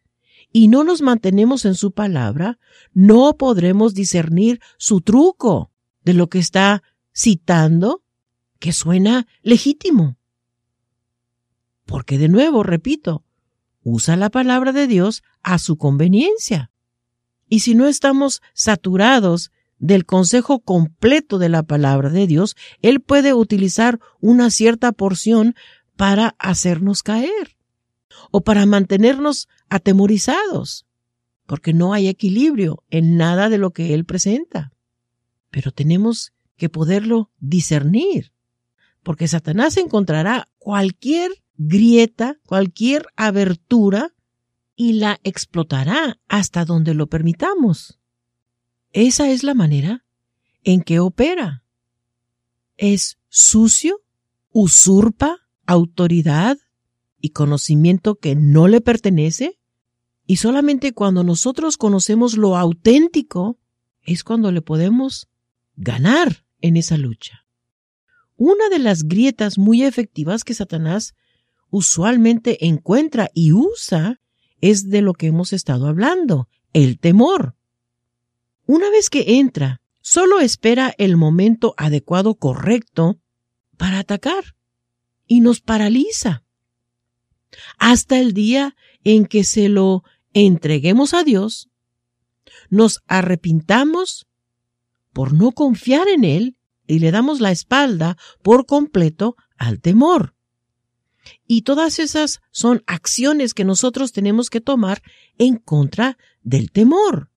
y 0.52 0.68
no 0.68 0.84
nos 0.84 1.02
mantenemos 1.02 1.66
en 1.66 1.76
su 1.76 1.92
palabra, 1.92 2.60
no 2.94 3.38
podremos 3.38 3.94
discernir 3.94 4.60
su 4.78 5.02
truco 5.02 5.72
de 6.04 6.14
lo 6.14 6.28
que 6.28 6.40
está 6.40 6.84
citando 7.14 8.04
que 8.60 8.74
suena 8.74 9.28
legítimo. 9.42 10.18
Porque 11.86 12.18
de 12.18 12.30
nuevo, 12.30 12.64
repito, 12.64 13.24
usa 13.84 14.16
la 14.16 14.30
palabra 14.30 14.72
de 14.72 14.88
Dios 14.88 15.24
a 15.44 15.60
su 15.60 15.78
conveniencia. 15.78 16.72
Y 17.48 17.60
si 17.60 17.76
no 17.76 17.88
estamos 17.88 18.42
saturados 18.54 19.52
del 19.78 20.06
consejo 20.06 20.60
completo 20.60 21.38
de 21.40 21.50
la 21.50 21.64
palabra 21.64 22.10
de 22.10 22.28
Dios, 22.28 22.56
Él 22.82 23.02
puede 23.02 23.34
utilizar 23.34 24.00
una 24.20 24.50
cierta 24.52 24.92
porción 24.92 25.56
para 25.96 26.36
hacernos 26.38 27.02
caer 27.02 27.59
o 28.32 28.42
para 28.42 28.66
mantenernos 28.66 29.48
atemorizados, 29.70 30.86
porque 31.46 31.74
no 31.74 31.94
hay 31.94 32.08
equilibrio 32.08 32.84
en 32.90 33.18
nada 33.18 33.50
de 33.50 33.58
lo 33.58 33.72
que 33.72 33.94
Él 33.94 34.06
presenta. 34.06 34.72
Pero 35.50 35.72
tenemos 35.72 36.34
que 36.58 36.70
poderlo 36.70 37.32
discernir, 37.40 38.34
porque 39.04 39.28
Satanás 39.28 39.78
encontrará 39.78 40.48
cualquier 40.58 41.32
grieta, 41.58 42.38
cualquier 42.46 43.08
abertura 43.16 44.14
y 44.76 44.94
la 44.94 45.20
explotará 45.24 46.20
hasta 46.28 46.66
donde 46.66 46.94
lo 46.94 47.08
permitamos. 47.08 48.00
Esa 48.92 49.30
es 49.30 49.44
la 49.44 49.54
manera 49.54 50.06
en 50.64 50.82
que 50.82 51.00
opera. 51.00 51.64
Es 52.78 53.18
sucio, 53.28 54.02
usurpa 54.52 55.38
autoridad 55.66 56.58
y 57.22 57.30
conocimiento 57.30 58.16
que 58.16 58.36
no 58.36 58.68
le 58.68 58.82
pertenece. 58.82 59.60
Y 60.26 60.38
solamente 60.38 60.94
cuando 60.94 61.24
nosotros 61.24 61.78
conocemos 61.78 62.38
lo 62.38 62.56
auténtico 62.56 63.58
es 64.04 64.24
cuando 64.24 64.52
le 64.52 64.62
podemos 64.62 65.28
ganar 65.76 66.46
en 66.62 66.78
esa 66.78 66.98
lucha. 66.98 67.46
Una 68.36 68.70
de 68.70 68.80
las 68.80 69.04
grietas 69.04 69.58
muy 69.58 69.84
efectivas 69.84 70.44
que 70.44 70.54
Satanás 70.54 71.14
usualmente 71.70 72.66
encuentra 72.66 73.30
y 73.34 73.52
usa 73.52 74.22
es 74.62 74.90
de 74.90 75.02
lo 75.02 75.14
que 75.14 75.28
hemos 75.28 75.54
estado 75.54 75.88
hablando, 75.88 76.48
el 76.74 77.00
temor. 77.00 77.56
Una 78.66 78.90
vez 78.90 79.10
que 79.10 79.40
entra, 79.40 79.82
solo 80.02 80.40
espera 80.40 80.94
el 80.98 81.18
momento 81.18 81.74
adecuado 81.78 82.36
correcto 82.36 83.20
para 83.78 84.00
atacar 84.00 84.56
y 85.28 85.42
nos 85.42 85.62
paraliza. 85.62 86.44
Hasta 87.78 88.20
el 88.20 88.34
día 88.34 88.76
en 89.04 89.26
que 89.26 89.44
se 89.44 89.70
lo 89.70 90.04
entreguemos 90.34 91.14
a 91.14 91.24
Dios, 91.24 91.70
nos 92.70 93.02
arrepintamos 93.08 94.28
por 95.14 95.34
no 95.34 95.52
confiar 95.52 96.08
en 96.08 96.24
Él 96.24 96.58
y 96.88 97.00
le 97.00 97.12
damos 97.12 97.40
la 97.42 97.52
espalda 97.52 98.18
por 98.42 98.66
completo 98.66 99.36
al 99.58 99.80
temor. 99.80 100.36
Y 101.46 101.64
todas 101.64 102.00
esas 102.00 102.40
son 102.52 102.84
acciones 102.88 103.54
que 103.54 103.66
nosotros 103.66 104.12
tenemos 104.12 104.50
que 104.50 104.62
tomar 104.62 105.02
en 105.38 105.58
contra 105.58 106.18
del 106.42 106.72
temor 106.72 107.30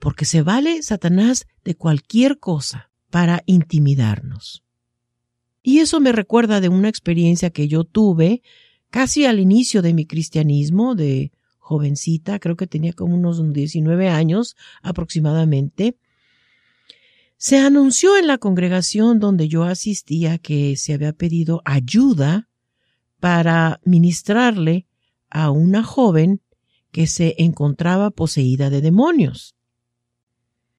porque 0.00 0.24
se 0.24 0.42
vale 0.42 0.82
Satanás 0.82 1.46
de 1.62 1.76
cualquier 1.76 2.40
cosa 2.40 2.90
para 3.10 3.42
intimidarnos. 3.46 4.64
Y 5.62 5.78
eso 5.78 6.00
me 6.00 6.10
recuerda 6.10 6.60
de 6.60 6.70
una 6.70 6.88
experiencia 6.88 7.50
que 7.50 7.68
yo 7.68 7.84
tuve 7.84 8.42
casi 8.90 9.24
al 9.24 9.40
inicio 9.40 9.82
de 9.82 9.94
mi 9.94 10.06
cristianismo, 10.06 10.94
de 10.94 11.32
jovencita, 11.58 12.38
creo 12.38 12.56
que 12.56 12.66
tenía 12.66 12.92
como 12.92 13.14
unos 13.14 13.52
19 13.52 14.08
años 14.08 14.56
aproximadamente. 14.82 15.96
Se 17.36 17.58
anunció 17.58 18.18
en 18.18 18.26
la 18.26 18.38
congregación 18.38 19.20
donde 19.20 19.48
yo 19.48 19.62
asistía 19.64 20.38
que 20.38 20.76
se 20.76 20.94
había 20.94 21.12
pedido 21.12 21.62
ayuda 21.64 22.48
para 23.20 23.80
ministrarle 23.84 24.86
a 25.30 25.50
una 25.50 25.82
joven 25.82 26.40
que 26.90 27.06
se 27.06 27.36
encontraba 27.38 28.10
poseída 28.10 28.68
de 28.68 28.80
demonios 28.80 29.54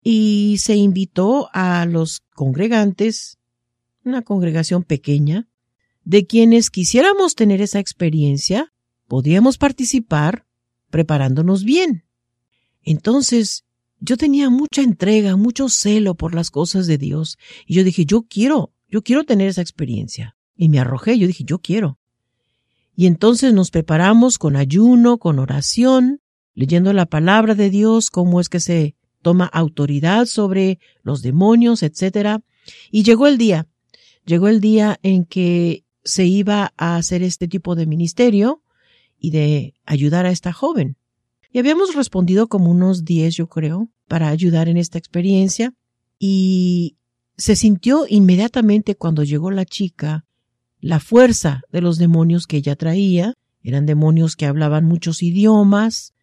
y 0.04 0.58
se 0.60 0.76
invitó 0.76 1.50
a 1.54 1.86
los 1.86 2.22
congregantes, 2.34 3.40
una 4.04 4.24
congregación 4.24 4.84
pequeña, 4.84 5.48
de 6.04 6.26
quienes 6.26 6.70
quisiéramos 6.70 7.36
tener 7.36 7.62
esa 7.62 7.80
experiencia, 7.80 8.74
podíamos 9.08 9.58
participar 9.58 10.46
preparándonos 10.90 11.64
bien. 11.64 12.06
Entonces, 12.84 13.66
yo 14.00 14.18
tenía 14.18 14.50
mucha 14.50 14.82
entrega, 14.82 15.36
mucho 15.36 15.70
celo 15.70 16.16
por 16.16 16.34
las 16.34 16.50
cosas 16.50 16.88
de 16.88 16.98
Dios, 16.98 17.38
y 17.66 17.76
yo 17.76 17.84
dije, 17.84 18.06
yo 18.06 18.24
quiero, 18.24 18.74
yo 18.90 19.04
quiero 19.04 19.24
tener 19.24 19.48
esa 19.48 19.62
experiencia. 19.62 20.36
Y 20.56 20.70
me 20.70 20.80
arrojé, 20.80 21.18
yo 21.18 21.28
dije, 21.28 21.44
yo 21.44 21.60
quiero. 21.60 22.00
Y 22.96 23.06
entonces 23.08 23.54
nos 23.54 23.72
preparamos 23.72 24.38
con 24.38 24.56
ayuno, 24.56 25.18
con 25.18 25.40
oración, 25.40 26.22
leyendo 26.54 26.94
la 26.94 27.06
palabra 27.06 27.56
de 27.56 27.70
Dios, 27.70 28.10
cómo 28.10 28.42
es 28.42 28.50
que 28.50 28.60
se 28.60 28.96
toma 29.22 29.46
autoridad 29.46 30.26
sobre 30.26 30.80
los 31.04 31.22
demonios, 31.22 31.84
etc. 31.84 32.42
Y 32.92 33.04
llegó 33.04 33.28
el 33.28 33.38
día, 33.38 33.68
llegó 34.26 34.48
el 34.48 34.60
día 34.60 35.00
en 35.04 35.26
que 35.26 35.86
se 36.04 36.26
iba 36.26 36.74
a 36.78 36.96
hacer 36.96 37.24
este 37.24 37.48
tipo 37.48 37.76
de 37.76 37.86
ministerio 37.86 38.64
y 39.18 39.32
de 39.32 39.74
ayudar 39.86 40.26
a 40.26 40.32
esta 40.32 40.54
joven. 40.54 40.98
Y 41.52 41.60
habíamos 41.60 41.96
respondido 41.96 42.48
como 42.48 42.72
unos 42.72 43.04
diez, 43.04 43.36
yo 43.36 43.48
creo, 43.48 43.90
para 44.08 44.30
ayudar 44.30 44.70
en 44.70 44.78
esta 44.78 44.98
experiencia. 44.98 45.74
Y 46.18 46.98
se 47.38 47.56
sintió 47.56 48.06
inmediatamente 48.08 48.96
cuando 48.96 49.24
llegó 49.24 49.52
la 49.52 49.66
chica 49.66 50.26
la 50.80 51.00
fuerza 51.00 51.62
de 51.72 51.82
los 51.82 51.98
demonios 51.98 52.48
que 52.48 52.58
ella 52.58 52.76
traía. 52.76 53.36
Eran 53.64 53.86
demonios 53.86 54.36
que 54.36 54.48
hablaban 54.48 54.86
muchos 54.86 55.22
idiomas, 55.22 56.14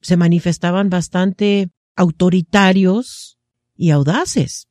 se 0.00 0.16
manifestaban 0.16 0.90
bastante 0.90 1.70
autoritarios 1.96 3.38
y 3.76 3.90
audaces. 3.90 4.68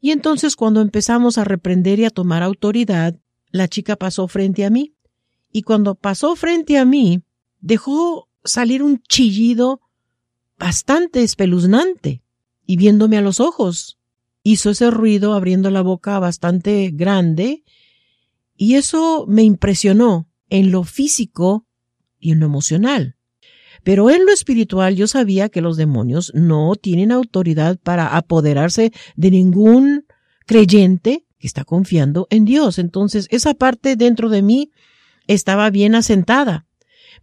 Y 0.00 0.12
entonces 0.12 0.56
cuando 0.56 0.80
empezamos 0.80 1.38
a 1.38 1.44
reprender 1.44 1.98
y 1.98 2.04
a 2.06 2.10
tomar 2.10 2.42
autoridad, 2.42 3.18
la 3.50 3.68
chica 3.68 3.96
pasó 3.96 4.28
frente 4.28 4.64
a 4.64 4.70
mí. 4.70 4.94
Y 5.52 5.62
cuando 5.62 5.94
pasó 5.94 6.36
frente 6.36 6.78
a 6.78 6.84
mí, 6.84 7.22
dejó 7.60 8.28
salir 8.44 8.82
un 8.82 9.02
chillido 9.02 9.80
bastante 10.58 11.22
espeluznante. 11.22 12.22
Y 12.64 12.76
viéndome 12.76 13.18
a 13.18 13.22
los 13.22 13.40
ojos, 13.40 13.98
hizo 14.42 14.70
ese 14.70 14.90
ruido 14.90 15.34
abriendo 15.34 15.70
la 15.70 15.82
boca 15.82 16.18
bastante 16.18 16.90
grande. 16.92 17.64
Y 18.56 18.76
eso 18.76 19.26
me 19.28 19.42
impresionó 19.42 20.28
en 20.48 20.70
lo 20.70 20.84
físico 20.84 21.66
y 22.18 22.32
en 22.32 22.40
lo 22.40 22.46
emocional. 22.46 23.16
Pero 23.82 24.10
en 24.10 24.26
lo 24.26 24.32
espiritual 24.32 24.94
yo 24.96 25.06
sabía 25.06 25.48
que 25.48 25.60
los 25.60 25.76
demonios 25.76 26.32
no 26.34 26.74
tienen 26.76 27.12
autoridad 27.12 27.78
para 27.78 28.16
apoderarse 28.16 28.92
de 29.16 29.30
ningún 29.30 30.04
creyente 30.46 31.24
que 31.38 31.46
está 31.46 31.64
confiando 31.64 32.26
en 32.30 32.44
Dios. 32.44 32.78
Entonces 32.78 33.26
esa 33.30 33.54
parte 33.54 33.96
dentro 33.96 34.28
de 34.28 34.42
mí 34.42 34.70
estaba 35.26 35.70
bien 35.70 35.94
asentada, 35.94 36.66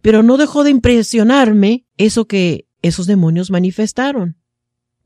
pero 0.02 0.22
no 0.22 0.36
dejó 0.36 0.64
de 0.64 0.70
impresionarme 0.70 1.84
eso 1.96 2.26
que 2.26 2.66
esos 2.82 3.06
demonios 3.06 3.50
manifestaron 3.50 4.36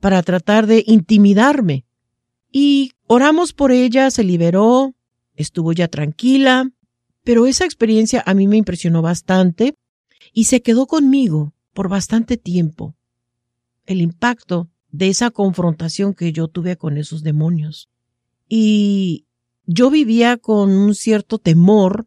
para 0.01 0.23
tratar 0.23 0.67
de 0.67 0.85
intimidarme. 0.87 1.85
Y 2.51 2.93
oramos 3.07 3.53
por 3.53 3.73
ella, 3.73 4.11
se 4.11 4.25
liberó, 4.25 4.95
estuvo 5.37 5.73
ya 5.73 5.89
tranquila, 5.89 6.71
pero 7.25 7.47
esa 7.47 7.65
experiencia 7.65 8.23
a 8.27 8.35
mí 8.35 8.49
me 8.49 8.57
impresionó 8.57 9.01
bastante 9.01 9.77
y 10.33 10.45
se 10.45 10.63
quedó 10.63 10.87
conmigo 10.87 11.53
por 11.73 11.89
bastante 11.89 12.37
tiempo 12.37 12.95
el 13.87 14.01
impacto 14.01 14.69
de 14.91 15.09
esa 15.09 15.31
confrontación 15.31 16.15
que 16.15 16.33
yo 16.33 16.49
tuve 16.49 16.77
con 16.77 16.97
esos 16.97 17.23
demonios. 17.23 17.89
Y 18.49 19.27
yo 19.67 19.91
vivía 19.91 20.37
con 20.37 20.71
un 20.71 20.95
cierto 20.95 21.39
temor 21.39 22.07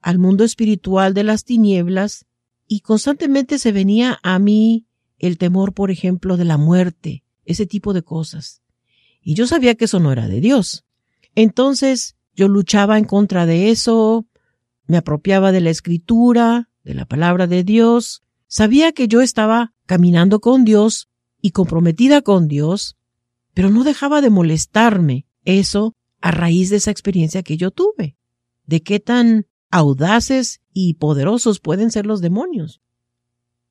al 0.00 0.18
mundo 0.18 0.44
espiritual 0.44 1.14
de 1.14 1.24
las 1.24 1.44
tinieblas 1.44 2.26
y 2.66 2.80
constantemente 2.80 3.58
se 3.58 3.72
venía 3.72 4.18
a 4.22 4.38
mí 4.38 4.86
el 5.18 5.38
temor, 5.38 5.72
por 5.72 5.90
ejemplo, 5.90 6.36
de 6.36 6.44
la 6.44 6.56
muerte, 6.56 7.24
ese 7.44 7.66
tipo 7.66 7.92
de 7.92 8.02
cosas. 8.02 8.62
Y 9.22 9.34
yo 9.34 9.46
sabía 9.46 9.74
que 9.74 9.86
eso 9.86 10.00
no 10.00 10.12
era 10.12 10.28
de 10.28 10.40
Dios. 10.40 10.84
Entonces 11.34 12.16
yo 12.34 12.48
luchaba 12.48 12.98
en 12.98 13.04
contra 13.04 13.46
de 13.46 13.70
eso, 13.70 14.26
me 14.86 14.96
apropiaba 14.96 15.52
de 15.52 15.60
la 15.60 15.70
escritura, 15.70 16.68
de 16.86 16.94
la 16.94 17.04
palabra 17.04 17.48
de 17.48 17.64
Dios, 17.64 18.22
sabía 18.46 18.92
que 18.92 19.08
yo 19.08 19.20
estaba 19.20 19.74
caminando 19.86 20.38
con 20.40 20.64
Dios 20.64 21.08
y 21.42 21.50
comprometida 21.50 22.22
con 22.22 22.48
Dios, 22.48 22.96
Pero 23.54 23.70
no 23.70 23.84
dejaba 23.84 24.20
de 24.20 24.28
molestarme 24.28 25.24
eso 25.44 25.94
a 26.20 26.30
raíz 26.30 26.68
de 26.68 26.76
esa 26.76 26.90
experiencia 26.90 27.42
que 27.42 27.56
yo 27.56 27.70
tuve, 27.70 28.16
de 28.66 28.82
qué 28.82 29.00
tan 29.00 29.46
audaces 29.70 30.60
y 30.74 30.94
poderosos 30.94 31.58
pueden 31.58 31.90
ser 31.90 32.04
los 32.04 32.20
demonios. 32.20 32.82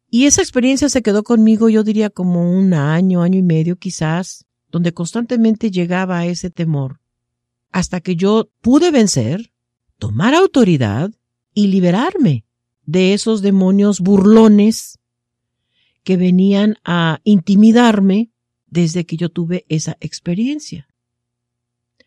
Y 0.09 0.25
esa 0.25 0.41
experiencia 0.41 0.89
se 0.89 1.03
quedó 1.03 1.23
conmigo, 1.23 1.69
yo 1.69 1.83
diría 1.83 2.09
como 2.09 2.51
un 2.51 2.73
año, 2.73 3.21
año 3.21 3.37
y 3.37 3.43
medio 3.43 3.77
quizás, 3.77 4.45
donde 4.71 4.91
constantemente 4.91 5.69
llegaba 5.69 6.17
a 6.17 6.25
ese 6.25 6.49
temor, 6.49 6.99
hasta 7.71 8.01
que 8.01 8.15
yo 8.15 8.49
pude 8.61 8.89
vencer, 8.89 9.53
tomar 9.99 10.33
autoridad 10.33 11.11
y 11.53 11.67
liberarme 11.67 12.45
de 12.85 13.13
esos 13.13 13.41
demonios 13.41 13.99
burlones 13.99 14.99
que 16.03 16.17
venían 16.17 16.77
a 16.83 17.19
intimidarme 17.23 18.31
desde 18.67 19.05
que 19.05 19.17
yo 19.17 19.29
tuve 19.29 19.65
esa 19.69 19.97
experiencia. 19.99 20.87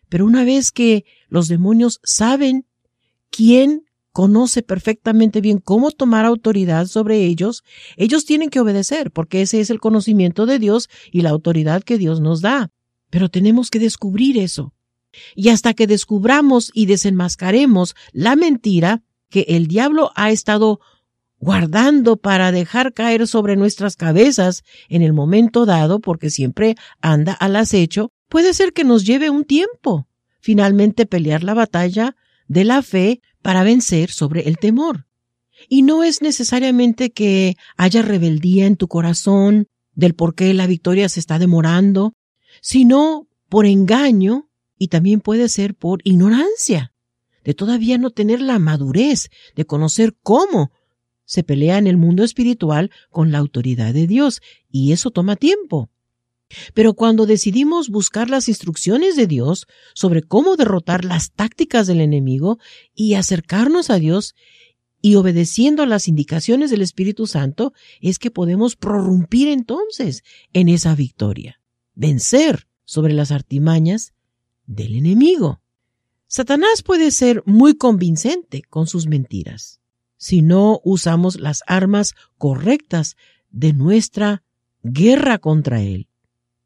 Pero 0.09 0.25
una 0.25 0.45
vez 0.45 0.71
que 0.71 1.05
los 1.29 1.49
demonios 1.49 2.01
saben 2.03 2.67
quién 3.31 3.85
conoce 4.13 4.63
perfectamente 4.63 5.41
bien 5.41 5.59
cómo 5.59 5.91
tomar 5.91 6.25
autoridad 6.25 6.87
sobre 6.87 7.25
ellos, 7.25 7.63
ellos 7.97 8.25
tienen 8.25 8.51
que 8.51 8.61
obedecer, 8.61 9.11
porque 9.11 9.43
ese 9.43 9.61
es 9.61 9.71
el 9.71 9.81
conocimiento 9.81 10.47
de 10.47 10.59
Dios 10.59 10.89
y 11.13 11.21
la 11.21 11.31
autoridad 11.31 11.83
que 11.83 11.99
Dios 11.99 12.21
nos 12.21 12.41
da. 12.41 12.71
Pero 13.11 13.29
tenemos 13.29 13.71
que 13.71 13.79
descubrir 13.79 14.39
eso. 14.39 14.75
Y 15.35 15.49
hasta 15.51 15.75
que 15.75 15.87
descubramos 15.87 16.71
y 16.75 16.87
desenmascaremos 16.87 17.95
la 18.13 18.37
mentira 18.37 19.03
que 19.31 19.47
el 19.49 19.67
diablo 19.67 20.11
ha 20.15 20.31
estado 20.31 20.81
guardando 21.39 22.17
para 22.17 22.51
dejar 22.53 22.93
caer 22.93 23.27
sobre 23.27 23.57
nuestras 23.57 23.97
cabezas 23.97 24.65
en 24.89 25.03
el 25.03 25.13
momento 25.13 25.67
dado, 25.67 26.01
porque 26.01 26.31
siempre 26.31 26.75
anda 27.01 27.33
al 27.33 27.57
acecho, 27.57 28.11
puede 28.29 28.55
ser 28.55 28.73
que 28.73 28.85
nos 28.85 29.05
lleve 29.05 29.31
un 29.31 29.45
tiempo 29.45 30.09
finalmente 30.41 31.07
pelear 31.07 31.45
la 31.45 31.55
batalla 31.55 32.17
de 32.47 32.65
la 32.65 32.83
fe 32.83 33.21
para 33.43 33.63
vencer 33.63 34.11
sobre 34.11 34.49
el 34.49 34.59
temor. 34.59 35.07
Y 35.69 35.83
no 35.83 36.05
es 36.05 36.23
necesariamente 36.23 37.11
que 37.11 37.57
haya 37.77 38.03
rebeldía 38.03 38.67
en 38.67 38.77
tu 38.77 38.89
corazón 38.89 39.67
del 39.95 40.15
por 40.15 40.35
qué 40.35 40.55
la 40.55 40.67
victoria 40.67 41.09
se 41.09 41.21
está 41.21 41.39
demorando, 41.39 42.15
sino 42.61 43.27
por 43.49 43.67
engaño 43.67 44.49
y 44.79 44.89
también 44.89 45.21
puede 45.21 45.49
ser 45.49 45.75
por 45.75 46.01
ignorancia, 46.05 46.93
de 47.45 47.55
todavía 47.55 47.99
no 47.99 48.11
tener 48.11 48.41
la 48.41 48.59
madurez 48.59 49.31
de 49.55 49.65
conocer 49.65 50.17
cómo 50.23 50.73
se 51.25 51.43
pelea 51.43 51.79
en 51.79 51.87
el 51.87 51.97
mundo 51.97 52.25
espiritual 52.25 52.91
con 53.11 53.33
la 53.33 53.39
autoridad 53.39 53.93
de 53.93 54.07
Dios, 54.07 54.41
y 54.71 54.93
eso 54.93 55.11
toma 55.11 55.37
tiempo. 55.37 55.91
Pero 56.73 56.95
cuando 56.95 57.27
decidimos 57.27 57.91
buscar 57.91 58.31
las 58.31 58.49
instrucciones 58.49 59.17
de 59.17 59.27
Dios 59.27 59.67
sobre 59.95 60.23
cómo 60.23 60.57
derrotar 60.57 61.05
las 61.05 61.33
tácticas 61.33 61.87
del 61.87 62.01
enemigo 62.01 62.59
y 62.95 63.15
acercarnos 63.15 63.91
a 63.91 63.99
Dios 63.99 64.35
y 65.03 65.15
obedeciendo 65.15 65.87
las 65.87 66.09
indicaciones 66.09 66.71
del 66.71 66.83
Espíritu 66.83 67.27
Santo, 67.27 67.73
es 68.01 68.19
que 68.19 68.31
podemos 68.31 68.77
prorrumpir 68.77 69.49
entonces 69.49 70.25
en 70.53 70.69
esa 70.69 70.95
victoria, 70.95 71.61
vencer 71.95 72.67
sobre 72.85 73.13
las 73.13 73.31
artimañas 73.31 74.15
del 74.67 74.97
enemigo. 74.97 75.61
Satanás 76.29 76.83
puede 76.83 77.11
ser 77.11 77.43
muy 77.47 77.75
convincente 77.77 78.63
con 78.63 78.87
sus 78.87 79.07
mentiras 79.07 79.81
si 80.19 80.43
no 80.43 80.81
usamos 80.85 81.39
las 81.41 81.63
armas 81.67 82.15
correctas 82.37 83.17
de 83.51 83.73
nuestra 83.73 84.43
guerra 84.83 85.39
contra 85.39 85.81
él. 85.81 86.09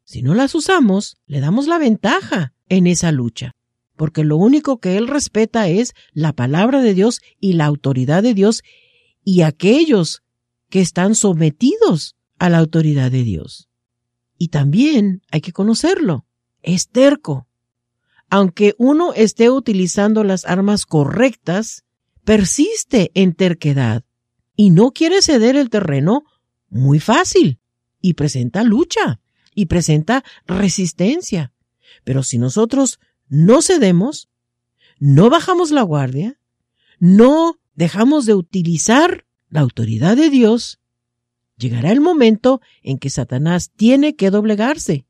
Si 0.03 0.21
no 0.21 0.33
las 0.33 0.53
usamos, 0.53 1.17
le 1.27 1.39
damos 1.39 1.67
la 1.67 1.77
ventaja 1.77 2.53
en 2.67 2.87
esa 2.87 3.11
lucha, 3.11 3.55
porque 3.95 4.23
lo 4.23 4.37
único 4.37 4.79
que 4.79 4.97
Él 4.97 5.07
respeta 5.07 5.69
es 5.69 5.93
la 6.11 6.33
palabra 6.33 6.81
de 6.81 6.93
Dios 6.93 7.21
y 7.39 7.53
la 7.53 7.65
autoridad 7.65 8.21
de 8.21 8.33
Dios 8.33 8.63
y 9.23 9.41
aquellos 9.41 10.23
que 10.69 10.81
están 10.81 11.15
sometidos 11.15 12.15
a 12.39 12.49
la 12.49 12.57
autoridad 12.57 13.11
de 13.11 13.23
Dios. 13.23 13.69
Y 14.37 14.49
también 14.49 15.21
hay 15.31 15.41
que 15.41 15.53
conocerlo, 15.53 16.25
es 16.63 16.89
terco. 16.89 17.47
Aunque 18.35 18.73
uno 18.79 19.13
esté 19.13 19.51
utilizando 19.51 20.23
las 20.23 20.45
armas 20.45 20.87
correctas, 20.87 21.83
persiste 22.23 23.11
en 23.13 23.35
terquedad 23.35 24.05
y 24.55 24.71
no 24.71 24.89
quiere 24.89 25.21
ceder 25.21 25.55
el 25.55 25.69
terreno 25.69 26.23
muy 26.67 26.99
fácil 26.99 27.59
y 28.01 28.15
presenta 28.15 28.63
lucha 28.63 29.21
y 29.53 29.67
presenta 29.67 30.23
resistencia. 30.47 31.53
Pero 32.03 32.23
si 32.23 32.39
nosotros 32.39 32.99
no 33.27 33.61
cedemos, 33.61 34.29
no 34.97 35.29
bajamos 35.29 35.69
la 35.69 35.83
guardia, 35.83 36.39
no 36.97 37.59
dejamos 37.75 38.25
de 38.25 38.33
utilizar 38.33 39.27
la 39.49 39.59
autoridad 39.59 40.17
de 40.17 40.31
Dios, 40.31 40.79
llegará 41.55 41.91
el 41.91 42.01
momento 42.01 42.61
en 42.81 42.97
que 42.97 43.11
Satanás 43.11 43.69
tiene 43.75 44.15
que 44.15 44.31
doblegarse, 44.31 45.05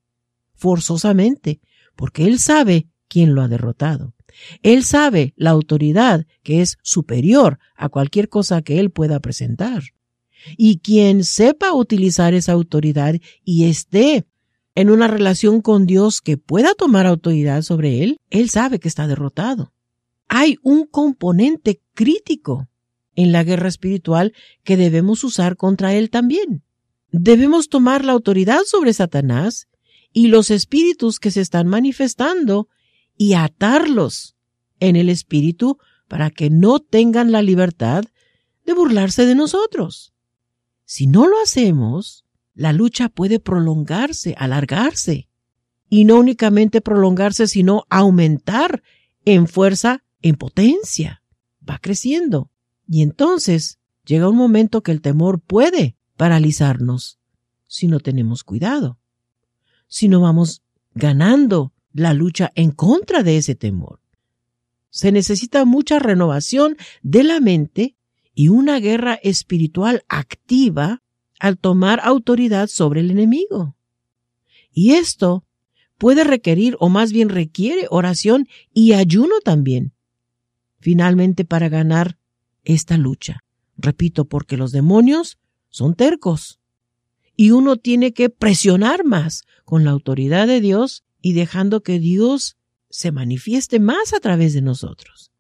forzosamente, 0.56 1.62
porque 1.96 2.26
él 2.26 2.38
sabe 2.38 2.90
quién 3.14 3.36
lo 3.36 3.44
ha 3.44 3.48
derrotado. 3.48 4.16
Él 4.64 4.84
sabe 4.84 5.36
la 5.38 5.52
autoridad 5.52 6.26
que 6.42 6.62
es 6.62 6.80
superior 6.82 7.60
a 7.76 7.90
cualquier 7.90 8.28
cosa 8.28 8.64
que 8.64 8.80
él 8.80 8.90
pueda 8.90 9.20
presentar. 9.20 9.84
Y 10.58 10.80
quien 10.80 11.24
sepa 11.24 11.74
utilizar 11.74 12.34
esa 12.34 12.54
autoridad 12.54 13.14
y 13.44 13.66
esté 13.66 14.26
en 14.74 14.90
una 14.90 15.08
relación 15.08 15.62
con 15.62 15.86
Dios 15.86 16.22
que 16.22 16.38
pueda 16.38 16.74
tomar 16.74 17.06
autoridad 17.06 17.62
sobre 17.62 18.04
él, 18.04 18.18
él 18.32 18.50
sabe 18.50 18.80
que 18.80 18.88
está 18.88 19.06
derrotado. 19.06 19.74
Hay 20.28 20.58
un 20.64 20.88
componente 20.88 21.84
crítico 21.94 22.68
en 23.16 23.32
la 23.32 23.44
guerra 23.44 23.70
espiritual 23.70 24.34
que 24.64 24.76
debemos 24.76 25.24
usar 25.24 25.56
contra 25.56 25.94
él 25.94 26.10
también. 26.10 26.64
Debemos 27.12 27.70
tomar 27.70 28.04
la 28.04 28.14
autoridad 28.14 28.62
sobre 28.66 28.92
Satanás 28.92 29.68
y 30.12 30.30
los 30.30 30.50
espíritus 30.50 31.20
que 31.20 31.30
se 31.30 31.42
están 31.42 31.68
manifestando 31.68 32.70
y 33.24 33.36
atarlos 33.36 34.36
en 34.82 34.98
el 34.98 35.08
espíritu 35.08 35.78
para 36.10 36.30
que 36.30 36.50
no 36.50 36.82
tengan 36.82 37.32
la 37.32 37.42
libertad 37.42 38.04
de 38.66 38.74
burlarse 38.74 39.26
de 39.26 39.34
nosotros. 39.34 40.14
Si 40.84 41.08
no 41.08 41.26
lo 41.26 41.42
hacemos, 41.42 42.26
la 42.54 42.74
lucha 42.74 43.08
puede 43.08 43.40
prolongarse, 43.40 44.36
alargarse, 44.38 45.30
y 45.90 46.04
no 46.04 46.20
únicamente 46.20 46.82
prolongarse, 46.82 47.48
sino 47.48 47.86
aumentar 47.90 48.84
en 49.24 49.48
fuerza, 49.48 50.04
en 50.22 50.36
potencia. 50.36 51.24
Va 51.68 51.78
creciendo. 51.80 52.52
Y 52.90 53.04
entonces 53.04 53.80
llega 54.04 54.28
un 54.28 54.36
momento 54.36 54.84
que 54.84 54.92
el 54.92 55.02
temor 55.02 55.40
puede 55.40 55.96
paralizarnos 56.18 57.20
si 57.68 57.88
no 57.88 58.02
tenemos 58.02 58.44
cuidado, 58.44 59.00
si 59.88 60.10
no 60.10 60.20
vamos 60.20 60.62
ganando 60.94 61.73
la 61.94 62.14
lucha 62.14 62.52
en 62.56 62.72
contra 62.72 63.24
de 63.24 63.38
ese 63.38 63.56
temor. 63.56 64.00
Se 64.90 65.12
necesita 65.12 65.66
mucha 65.66 66.00
renovación 66.00 66.78
de 67.02 67.24
la 67.24 67.40
mente 67.40 67.96
y 68.36 68.50
una 68.50 68.80
guerra 68.80 69.16
espiritual 69.24 70.04
activa 70.08 71.02
al 71.40 71.58
tomar 71.58 72.00
autoridad 72.04 72.68
sobre 72.68 73.02
el 73.02 73.12
enemigo. 73.12 73.76
Y 74.72 74.92
esto 74.92 75.46
puede 75.98 76.24
requerir, 76.24 76.76
o 76.80 76.90
más 76.90 77.12
bien 77.12 77.30
requiere, 77.30 77.88
oración 77.90 78.48
y 78.74 78.94
ayuno 78.94 79.36
también. 79.44 79.94
Finalmente, 80.80 81.46
para 81.46 81.70
ganar 81.70 82.18
esta 82.64 82.98
lucha. 82.98 83.44
Repito, 83.78 84.26
porque 84.26 84.58
los 84.58 84.72
demonios 84.72 85.38
son 85.70 85.96
tercos. 85.96 86.60
Y 87.36 87.52
uno 87.52 87.78
tiene 87.78 88.14
que 88.14 88.30
presionar 88.30 89.06
más 89.06 89.44
con 89.66 89.84
la 89.84 89.92
autoridad 89.92 90.48
de 90.48 90.62
Dios 90.62 91.04
y 91.24 91.32
dejando 91.32 91.82
que 91.82 92.00
Dios 92.00 92.58
se 92.90 93.14
manifieste 93.14 93.80
más 93.80 94.14
a 94.14 94.20
través 94.20 94.54
de 94.54 94.62
nosotros. 94.62 95.32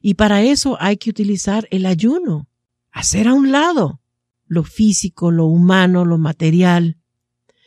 Y 0.00 0.14
para 0.14 0.42
eso 0.42 0.78
hay 0.80 0.96
que 0.96 1.10
utilizar 1.10 1.68
el 1.70 1.84
ayuno, 1.86 2.48
hacer 2.90 3.28
a 3.28 3.34
un 3.34 3.52
lado 3.52 4.00
lo 4.46 4.64
físico, 4.64 5.30
lo 5.30 5.46
humano, 5.46 6.06
lo 6.06 6.16
material, 6.16 6.96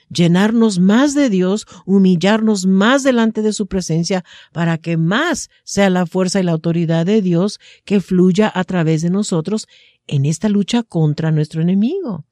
llenarnos 0.10 0.80
más 0.80 1.14
de 1.14 1.30
Dios, 1.30 1.68
humillarnos 1.86 2.66
más 2.66 3.04
delante 3.04 3.44
de 3.44 3.54
su 3.54 3.68
presencia 3.68 4.26
para 4.52 4.80
que 4.80 4.98
más 4.98 5.50
sea 5.64 5.92
la 5.92 6.08
fuerza 6.08 6.40
y 6.40 6.44
la 6.44 6.52
autoridad 6.52 7.06
de 7.06 7.22
Dios 7.22 7.60
que 7.86 8.02
fluya 8.02 8.52
a 8.54 8.64
través 8.64 9.04
de 9.04 9.12
nosotros 9.12 9.68
en 10.08 10.26
esta 10.26 10.50
lucha 10.50 10.82
contra 10.82 11.32
nuestro 11.32 11.62
enemigo. 11.62 12.26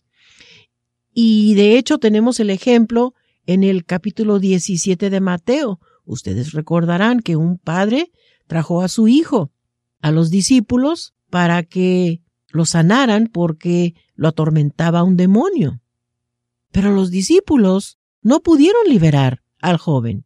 Y 1.13 1.53
de 1.53 1.77
hecho 1.77 1.99
tenemos 1.99 2.39
el 2.39 2.49
ejemplo 2.49 3.13
en 3.45 3.63
el 3.63 3.85
capítulo 3.85 4.39
17 4.39 5.09
de 5.09 5.19
Mateo. 5.19 5.79
Ustedes 6.05 6.51
recordarán 6.51 7.19
que 7.19 7.35
un 7.35 7.57
padre 7.57 8.11
trajo 8.47 8.81
a 8.81 8.87
su 8.87 9.07
hijo 9.07 9.51
a 10.01 10.11
los 10.11 10.29
discípulos 10.29 11.13
para 11.29 11.63
que 11.63 12.21
lo 12.49 12.65
sanaran 12.65 13.27
porque 13.27 13.95
lo 14.15 14.27
atormentaba 14.27 15.03
un 15.03 15.17
demonio. 15.17 15.81
Pero 16.71 16.91
los 16.91 17.09
discípulos 17.09 17.97
no 18.21 18.41
pudieron 18.41 18.81
liberar 18.87 19.41
al 19.59 19.77
joven. 19.77 20.25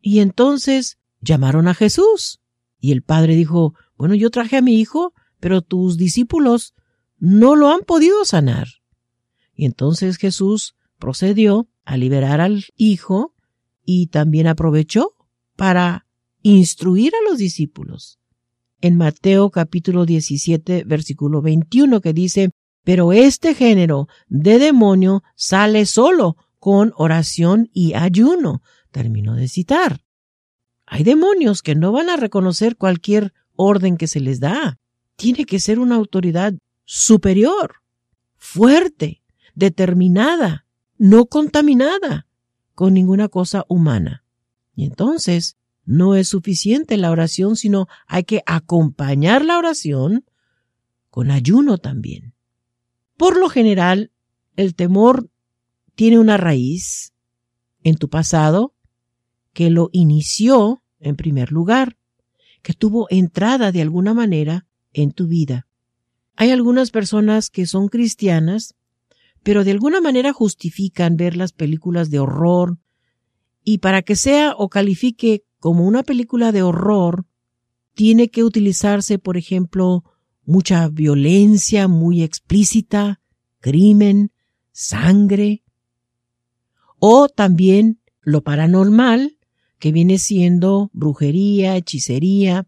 Y 0.00 0.20
entonces 0.20 0.98
llamaron 1.20 1.68
a 1.68 1.74
Jesús. 1.74 2.40
Y 2.80 2.92
el 2.92 3.02
padre 3.02 3.36
dijo, 3.36 3.74
bueno, 3.96 4.14
yo 4.14 4.30
traje 4.30 4.56
a 4.56 4.62
mi 4.62 4.80
hijo, 4.80 5.12
pero 5.40 5.60
tus 5.60 5.96
discípulos 5.96 6.74
no 7.18 7.54
lo 7.54 7.70
han 7.70 7.80
podido 7.80 8.24
sanar. 8.24 8.68
Y 9.54 9.66
entonces 9.66 10.16
Jesús 10.16 10.74
procedió 10.98 11.68
a 11.86 11.96
liberar 11.96 12.42
al 12.42 12.66
hijo 12.76 13.32
y 13.84 14.08
también 14.08 14.48
aprovechó 14.48 15.14
para 15.56 16.06
instruir 16.42 17.12
a 17.14 17.30
los 17.30 17.38
discípulos. 17.38 18.18
En 18.82 18.96
Mateo 18.96 19.50
capítulo 19.50 20.04
17 20.04 20.84
versículo 20.84 21.40
21 21.40 22.02
que 22.02 22.12
dice, 22.12 22.50
pero 22.84 23.12
este 23.12 23.54
género 23.54 24.08
de 24.28 24.58
demonio 24.58 25.22
sale 25.34 25.86
solo 25.86 26.36
con 26.58 26.92
oración 26.96 27.70
y 27.72 27.94
ayuno. 27.94 28.62
Termino 28.90 29.34
de 29.34 29.48
citar. 29.48 30.04
Hay 30.86 31.04
demonios 31.04 31.62
que 31.62 31.74
no 31.74 31.92
van 31.92 32.10
a 32.10 32.16
reconocer 32.16 32.76
cualquier 32.76 33.32
orden 33.54 33.96
que 33.96 34.06
se 34.08 34.20
les 34.20 34.40
da. 34.40 34.78
Tiene 35.16 35.44
que 35.44 35.60
ser 35.60 35.78
una 35.78 35.94
autoridad 35.94 36.54
superior, 36.84 37.76
fuerte, 38.36 39.22
determinada, 39.54 40.65
no 40.98 41.26
contaminada 41.26 42.26
con 42.74 42.94
ninguna 42.94 43.28
cosa 43.28 43.64
humana. 43.68 44.24
Y 44.74 44.84
entonces 44.84 45.56
no 45.84 46.14
es 46.14 46.28
suficiente 46.28 46.96
la 46.96 47.10
oración, 47.10 47.56
sino 47.56 47.86
hay 48.06 48.24
que 48.24 48.42
acompañar 48.46 49.44
la 49.44 49.58
oración 49.58 50.24
con 51.10 51.30
ayuno 51.30 51.78
también. 51.78 52.34
Por 53.16 53.38
lo 53.38 53.48
general, 53.48 54.10
el 54.56 54.74
temor 54.74 55.30
tiene 55.94 56.18
una 56.18 56.36
raíz 56.36 57.14
en 57.82 57.96
tu 57.96 58.10
pasado 58.10 58.74
que 59.52 59.70
lo 59.70 59.88
inició 59.92 60.82
en 61.00 61.16
primer 61.16 61.52
lugar, 61.52 61.96
que 62.62 62.74
tuvo 62.74 63.06
entrada 63.10 63.72
de 63.72 63.80
alguna 63.80 64.12
manera 64.12 64.66
en 64.92 65.12
tu 65.12 65.26
vida. 65.26 65.66
Hay 66.36 66.50
algunas 66.50 66.90
personas 66.90 67.48
que 67.48 67.66
son 67.66 67.88
cristianas, 67.88 68.74
pero 69.46 69.62
de 69.62 69.70
alguna 69.70 70.00
manera 70.00 70.32
justifican 70.32 71.16
ver 71.16 71.36
las 71.36 71.52
películas 71.52 72.10
de 72.10 72.18
horror, 72.18 72.78
y 73.62 73.78
para 73.78 74.02
que 74.02 74.16
sea 74.16 74.56
o 74.58 74.68
califique 74.68 75.44
como 75.60 75.86
una 75.86 76.02
película 76.02 76.50
de 76.50 76.62
horror, 76.62 77.26
tiene 77.94 78.28
que 78.28 78.42
utilizarse, 78.42 79.20
por 79.20 79.36
ejemplo, 79.36 80.02
mucha 80.44 80.88
violencia 80.88 81.86
muy 81.86 82.24
explícita, 82.24 83.20
crimen, 83.60 84.32
sangre, 84.72 85.62
o 86.98 87.28
también 87.28 88.00
lo 88.22 88.42
paranormal, 88.42 89.38
que 89.78 89.92
viene 89.92 90.18
siendo 90.18 90.90
brujería, 90.92 91.76
hechicería, 91.76 92.66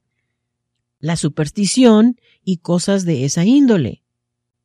la 1.01 1.17
superstición 1.17 2.21
y 2.45 2.59
cosas 2.59 3.05
de 3.05 3.25
esa 3.25 3.45
índole. 3.45 4.05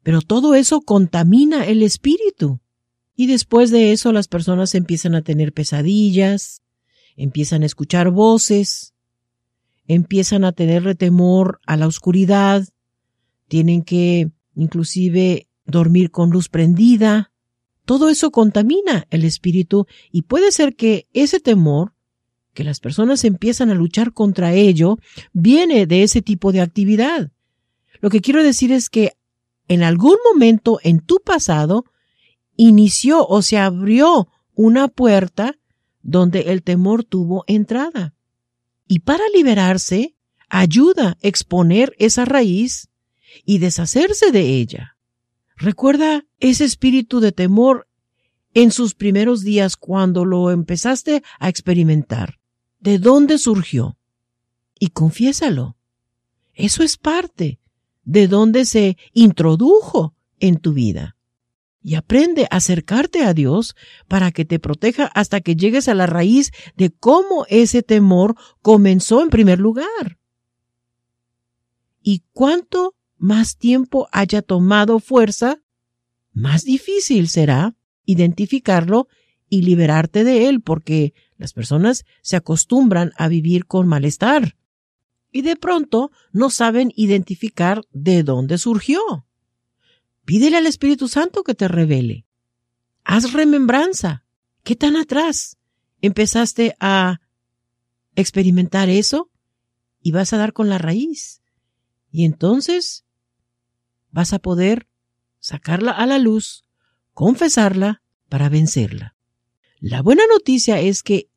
Pero 0.04 0.22
todo 0.22 0.54
eso 0.54 0.82
contamina 0.82 1.66
el 1.66 1.82
espíritu. 1.82 2.60
Y 3.16 3.28
después 3.28 3.72
de 3.72 3.92
eso 3.92 4.12
las 4.12 4.28
personas 4.28 4.76
empiezan 4.76 5.16
a 5.16 5.22
tener 5.22 5.54
pesadillas, 5.54 6.62
empiezan 7.16 7.63
a 7.63 7.68
escuchar 7.68 8.12
voces, 8.12 8.94
empiezan 9.88 10.44
a 10.44 10.52
tener 10.52 10.96
temor 10.96 11.60
a 11.66 11.78
la 11.78 11.88
oscuridad, 11.88 12.68
tienen 13.48 13.84
que 13.84 14.32
inclusive 14.56 15.48
dormir 15.66 16.12
con 16.12 16.32
luz 16.32 16.50
prendida. 16.50 17.32
Todo 17.86 18.10
eso 18.10 18.32
contamina 18.32 19.06
el 19.10 19.24
espíritu 19.24 19.88
y 20.12 20.24
puede 20.24 20.52
ser 20.52 20.76
que 20.76 21.08
ese 21.13 21.39
temor 21.39 21.94
que 22.54 22.63
las 22.63 22.80
personas 22.80 23.24
empiezan 23.24 23.70
a 23.70 23.76
luchar 23.76 24.13
contra 24.13 24.54
ello 24.54 24.98
viene 25.34 25.86
de 25.86 26.04
ese 26.04 26.22
tipo 26.22 26.52
de 26.52 26.62
actividad. 26.62 27.32
Lo 28.00 28.10
que 28.10 28.22
quiero 28.22 28.44
decir 28.44 28.72
es 28.72 28.89
que 28.89 29.13
en 29.67 29.84
algún 29.84 30.17
momento 30.32 30.80
en 30.84 30.99
tu 30.99 31.19
pasado 31.19 31.86
inició 32.56 33.26
o 33.26 33.41
se 33.41 33.58
abrió 33.58 34.28
una 34.54 34.88
puerta 34.88 35.58
donde 36.02 36.52
el 36.52 36.63
temor 36.63 37.04
tuvo 37.04 37.43
entrada. 37.47 38.13
Y 38.88 38.99
para 38.99 39.23
liberarse, 39.34 40.15
ayuda 40.49 41.10
a 41.10 41.17
exponer 41.21 41.95
esa 41.97 42.26
raíz 42.26 42.89
y 43.45 43.58
deshacerse 43.58 44.32
de 44.32 44.41
ella. 44.41 44.97
Recuerda 45.56 46.26
ese 46.39 46.65
espíritu 46.65 47.19
de 47.19 47.32
temor 47.32 47.88
en 48.54 48.71
sus 48.71 48.93
primeros 48.93 49.41
días 49.41 49.78
cuando 49.78 50.26
lo 50.26 50.52
empezaste 50.52 51.23
a 51.39 51.49
experimentar 51.49 52.39
de 52.80 52.99
dónde 52.99 53.38
surgió. 53.38 53.97
Y 54.78 54.89
confiésalo. 54.89 55.78
Eso 56.54 56.84
es 56.84 56.97
parte 56.97 57.60
de 58.04 58.28
dónde 58.28 58.66
se 58.66 58.98
introdujo 59.13 60.16
en 60.39 60.58
tu 60.58 60.74
vida. 60.74 61.16
Y 61.82 61.96
aprende 61.96 62.48
a 62.50 62.58
acercarte 62.58 63.24
a 63.24 63.34
Dios 63.34 63.76
para 64.08 64.32
que 64.32 64.46
te 64.46 64.60
proteja 64.60 65.06
hasta 65.08 65.42
que 65.42 65.56
llegues 65.56 65.88
a 65.88 65.94
la 65.94 66.06
raíz 66.06 66.52
de 66.78 66.92
cómo 66.92 67.46
ese 67.50 67.84
temor 67.84 68.36
comenzó 68.62 69.22
en 69.22 69.30
primer 69.30 69.60
lugar. 69.60 70.18
Y 72.02 72.24
cuánto 72.32 72.96
más 73.18 73.58
tiempo 73.58 74.08
haya 74.12 74.42
tomado 74.42 75.00
fuerza, 75.00 75.62
más 76.32 76.63
difícil 76.63 77.28
será 77.28 77.76
identificarlo 78.06 79.08
y 79.50 79.62
liberarte 79.62 80.24
de 80.24 80.48
él, 80.50 80.62
porque 80.62 81.13
las 81.38 81.54
personas 81.54 82.06
se 82.22 82.36
acostumbran 82.36 83.12
a 83.18 83.28
vivir 83.28 83.66
con 83.66 83.88
malestar 83.88 84.56
y 85.34 85.41
de 85.41 85.58
pronto 85.58 86.12
no 86.32 86.50
saben 86.50 86.93
identificar 86.96 87.82
de 87.91 88.24
dónde 88.24 88.58
surgió. 88.58 89.26
Pídele 90.24 90.58
al 90.58 90.67
Espíritu 90.67 91.10
Santo 91.10 91.43
que 91.43 91.56
te 91.56 91.67
revele. 91.67 92.26
Haz 93.04 93.34
remembranza. 93.34 94.24
¿Qué 94.63 94.78
tan 94.78 94.96
atrás 94.96 95.58
empezaste 96.00 96.78
a 96.80 97.19
experimentar 98.15 98.89
eso? 98.89 99.30
Y 100.02 100.12
vas 100.12 100.32
a 100.32 100.38
dar 100.38 100.54
con 100.54 100.69
la 100.69 100.78
raíz. 100.78 101.41
Y 102.12 102.26
entonces 102.26 103.04
vas 104.12 104.34
a 104.34 104.39
poder 104.39 104.88
sacarla 105.39 105.91
a 105.91 106.06
la 106.06 106.19
luz, 106.19 106.63
confesarla 107.13 108.04
para 108.30 108.50
vencerla. 108.50 109.15
La 109.80 110.04
buena 110.04 110.24
noticia 110.32 110.80
es 110.80 111.02
que 111.02 111.28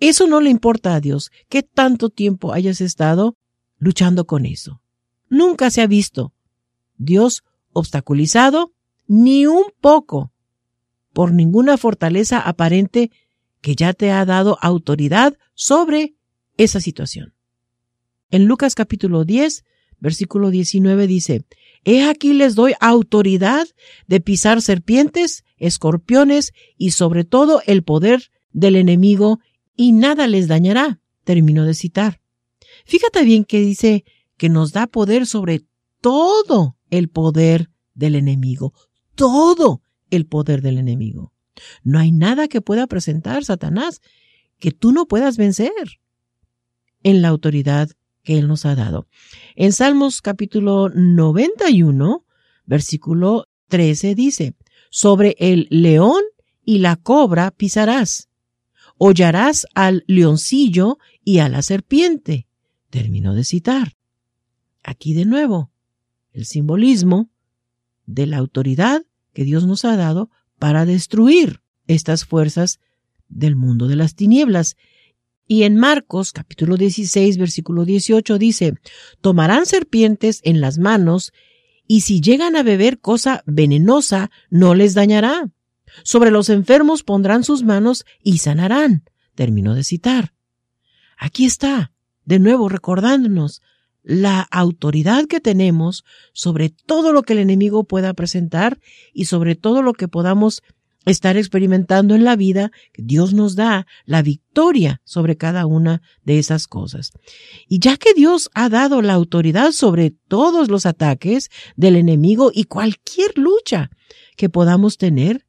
eso 0.00 0.26
no 0.26 0.40
le 0.40 0.50
importa 0.50 0.94
a 0.94 1.00
Dios, 1.00 1.30
que 1.48 1.62
tanto 1.62 2.08
tiempo 2.08 2.52
hayas 2.52 2.80
estado 2.80 3.36
luchando 3.78 4.26
con 4.26 4.46
eso. 4.46 4.82
Nunca 5.28 5.70
se 5.70 5.82
ha 5.82 5.86
visto 5.86 6.32
Dios 6.96 7.44
obstaculizado 7.72 8.72
ni 9.06 9.46
un 9.46 9.64
poco 9.80 10.32
por 11.12 11.32
ninguna 11.32 11.76
fortaleza 11.76 12.40
aparente 12.40 13.10
que 13.60 13.74
ya 13.74 13.92
te 13.92 14.10
ha 14.10 14.24
dado 14.24 14.58
autoridad 14.60 15.36
sobre 15.54 16.14
esa 16.56 16.80
situación. 16.80 17.34
En 18.30 18.46
Lucas 18.46 18.74
capítulo 18.74 19.24
10, 19.24 19.64
versículo 19.98 20.50
19 20.50 21.06
dice, 21.06 21.44
He 21.84 22.04
aquí 22.04 22.32
les 22.32 22.54
doy 22.54 22.74
autoridad 22.80 23.66
de 24.06 24.20
pisar 24.20 24.62
serpientes, 24.62 25.44
escorpiones 25.56 26.52
y 26.76 26.92
sobre 26.92 27.24
todo 27.24 27.62
el 27.66 27.82
poder 27.82 28.30
del 28.52 28.76
enemigo 28.76 29.40
y 29.80 29.92
nada 29.92 30.26
les 30.26 30.46
dañará. 30.46 31.00
Termino 31.24 31.64
de 31.64 31.72
citar. 31.72 32.20
Fíjate 32.84 33.24
bien 33.24 33.46
que 33.46 33.60
dice 33.60 34.04
que 34.36 34.50
nos 34.50 34.74
da 34.74 34.86
poder 34.86 35.24
sobre 35.26 35.64
todo 36.02 36.76
el 36.90 37.08
poder 37.08 37.70
del 37.94 38.14
enemigo. 38.14 38.74
Todo 39.14 39.80
el 40.10 40.26
poder 40.26 40.60
del 40.60 40.76
enemigo. 40.76 41.32
No 41.82 41.98
hay 41.98 42.12
nada 42.12 42.46
que 42.46 42.60
pueda 42.60 42.86
presentar 42.88 43.42
Satanás 43.42 44.02
que 44.58 44.70
tú 44.70 44.92
no 44.92 45.06
puedas 45.06 45.38
vencer 45.38 45.72
en 47.02 47.22
la 47.22 47.28
autoridad 47.28 47.88
que 48.22 48.38
Él 48.38 48.48
nos 48.48 48.66
ha 48.66 48.74
dado. 48.74 49.06
En 49.56 49.72
Salmos 49.72 50.20
capítulo 50.20 50.90
91, 50.90 52.26
versículo 52.66 53.46
13 53.68 54.14
dice, 54.14 54.54
sobre 54.90 55.36
el 55.38 55.68
león 55.70 56.20
y 56.66 56.80
la 56.80 56.96
cobra 56.96 57.50
pisarás 57.50 58.29
hollarás 59.02 59.66
al 59.74 60.04
leoncillo 60.06 60.98
y 61.24 61.38
a 61.38 61.48
la 61.48 61.62
serpiente. 61.62 62.46
Termino 62.90 63.34
de 63.34 63.44
citar. 63.44 63.96
Aquí 64.84 65.14
de 65.14 65.24
nuevo, 65.24 65.72
el 66.34 66.44
simbolismo 66.44 67.30
de 68.04 68.26
la 68.26 68.36
autoridad 68.36 69.02
que 69.32 69.44
Dios 69.44 69.66
nos 69.66 69.86
ha 69.86 69.96
dado 69.96 70.28
para 70.58 70.84
destruir 70.84 71.62
estas 71.86 72.26
fuerzas 72.26 72.78
del 73.30 73.56
mundo 73.56 73.88
de 73.88 73.96
las 73.96 74.14
tinieblas. 74.16 74.76
Y 75.46 75.62
en 75.62 75.76
Marcos 75.76 76.32
capítulo 76.32 76.76
16 76.76 77.38
versículo 77.38 77.86
18 77.86 78.36
dice, 78.36 78.74
tomarán 79.22 79.64
serpientes 79.64 80.42
en 80.44 80.60
las 80.60 80.76
manos 80.78 81.32
y 81.86 82.02
si 82.02 82.20
llegan 82.20 82.54
a 82.54 82.62
beber 82.62 83.00
cosa 83.00 83.42
venenosa 83.46 84.30
no 84.50 84.74
les 84.74 84.92
dañará. 84.92 85.50
Sobre 86.02 86.30
los 86.30 86.48
enfermos 86.48 87.02
pondrán 87.02 87.44
sus 87.44 87.62
manos 87.62 88.04
y 88.22 88.38
sanarán. 88.38 89.04
Terminó 89.34 89.74
de 89.74 89.84
citar. 89.84 90.34
Aquí 91.18 91.44
está, 91.44 91.92
de 92.24 92.38
nuevo 92.38 92.68
recordándonos 92.68 93.62
la 94.02 94.40
autoridad 94.40 95.26
que 95.26 95.40
tenemos 95.40 96.04
sobre 96.32 96.70
todo 96.70 97.12
lo 97.12 97.22
que 97.22 97.34
el 97.34 97.40
enemigo 97.40 97.84
pueda 97.84 98.14
presentar 98.14 98.78
y 99.12 99.26
sobre 99.26 99.54
todo 99.54 99.82
lo 99.82 99.92
que 99.92 100.08
podamos 100.08 100.62
estar 101.06 101.36
experimentando 101.36 102.14
en 102.14 102.24
la 102.24 102.36
vida, 102.36 102.72
que 102.92 103.02
Dios 103.02 103.32
nos 103.32 103.56
da 103.56 103.86
la 104.04 104.22
victoria 104.22 105.00
sobre 105.04 105.36
cada 105.36 105.66
una 105.66 106.02
de 106.24 106.38
esas 106.38 106.66
cosas. 106.66 107.12
Y 107.68 107.78
ya 107.78 107.96
que 107.96 108.12
Dios 108.14 108.50
ha 108.54 108.68
dado 108.68 109.00
la 109.02 109.14
autoridad 109.14 109.72
sobre 109.72 110.10
todos 110.10 110.68
los 110.68 110.86
ataques 110.86 111.50
del 111.76 111.96
enemigo 111.96 112.50
y 112.52 112.64
cualquier 112.64 113.36
lucha 113.36 113.90
que 114.36 114.48
podamos 114.48 114.98
tener, 114.98 115.46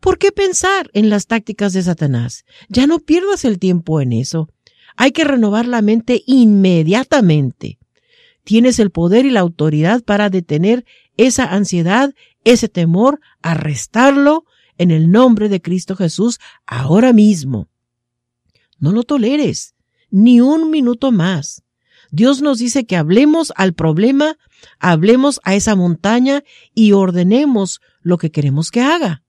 ¿por 0.00 0.18
qué 0.18 0.32
pensar 0.32 0.90
en 0.92 1.10
las 1.10 1.26
tácticas 1.26 1.72
de 1.72 1.82
Satanás? 1.82 2.44
Ya 2.68 2.86
no 2.86 2.98
pierdas 2.98 3.44
el 3.44 3.58
tiempo 3.58 4.00
en 4.00 4.12
eso. 4.12 4.48
Hay 4.96 5.12
que 5.12 5.24
renovar 5.24 5.66
la 5.66 5.82
mente 5.82 6.22
inmediatamente. 6.26 7.78
Tienes 8.44 8.78
el 8.78 8.90
poder 8.90 9.26
y 9.26 9.30
la 9.30 9.40
autoridad 9.40 10.02
para 10.02 10.30
detener 10.30 10.84
esa 11.16 11.44
ansiedad, 11.44 12.14
ese 12.44 12.68
temor, 12.68 13.20
arrestarlo 13.42 14.44
en 14.78 14.90
el 14.90 15.10
nombre 15.10 15.48
de 15.48 15.60
Cristo 15.60 15.94
Jesús 15.94 16.40
ahora 16.66 17.12
mismo. 17.12 17.68
No 18.78 18.92
lo 18.92 19.02
toleres, 19.02 19.74
ni 20.10 20.40
un 20.40 20.70
minuto 20.70 21.12
más. 21.12 21.62
Dios 22.10 22.42
nos 22.42 22.58
dice 22.58 22.86
que 22.86 22.96
hablemos 22.96 23.52
al 23.56 23.74
problema, 23.74 24.36
hablemos 24.78 25.40
a 25.44 25.54
esa 25.54 25.76
montaña 25.76 26.42
y 26.74 26.92
ordenemos 26.92 27.80
lo 28.00 28.18
que 28.18 28.30
queremos 28.30 28.70
que 28.70 28.80
haga. 28.80 29.22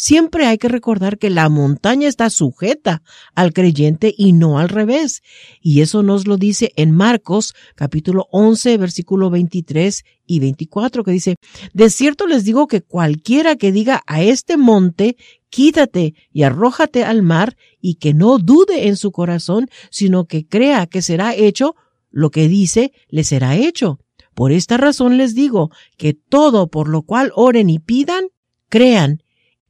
Siempre 0.00 0.46
hay 0.46 0.58
que 0.58 0.68
recordar 0.68 1.18
que 1.18 1.28
la 1.28 1.48
montaña 1.48 2.06
está 2.06 2.30
sujeta 2.30 3.02
al 3.34 3.52
creyente 3.52 4.14
y 4.16 4.32
no 4.32 4.60
al 4.60 4.68
revés. 4.68 5.22
Y 5.60 5.80
eso 5.80 6.04
nos 6.04 6.28
lo 6.28 6.36
dice 6.36 6.72
en 6.76 6.92
Marcos 6.92 7.52
capítulo 7.74 8.28
11 8.30 8.78
versículo 8.78 9.28
23 9.28 10.04
y 10.24 10.38
24 10.38 11.02
que 11.02 11.10
dice, 11.10 11.34
de 11.72 11.90
cierto 11.90 12.28
les 12.28 12.44
digo 12.44 12.68
que 12.68 12.80
cualquiera 12.80 13.56
que 13.56 13.72
diga 13.72 14.04
a 14.06 14.22
este 14.22 14.56
monte, 14.56 15.16
quítate 15.50 16.14
y 16.32 16.44
arrójate 16.44 17.02
al 17.02 17.22
mar 17.22 17.56
y 17.80 17.96
que 17.96 18.14
no 18.14 18.38
dude 18.38 18.86
en 18.86 18.94
su 18.94 19.10
corazón, 19.10 19.68
sino 19.90 20.26
que 20.26 20.46
crea 20.46 20.86
que 20.86 21.02
será 21.02 21.34
hecho, 21.34 21.74
lo 22.12 22.30
que 22.30 22.46
dice 22.46 22.92
le 23.08 23.24
será 23.24 23.56
hecho. 23.56 23.98
Por 24.36 24.52
esta 24.52 24.76
razón 24.76 25.16
les 25.16 25.34
digo 25.34 25.72
que 25.96 26.14
todo 26.14 26.68
por 26.68 26.88
lo 26.88 27.02
cual 27.02 27.32
oren 27.34 27.68
y 27.68 27.80
pidan, 27.80 28.26
crean 28.68 29.24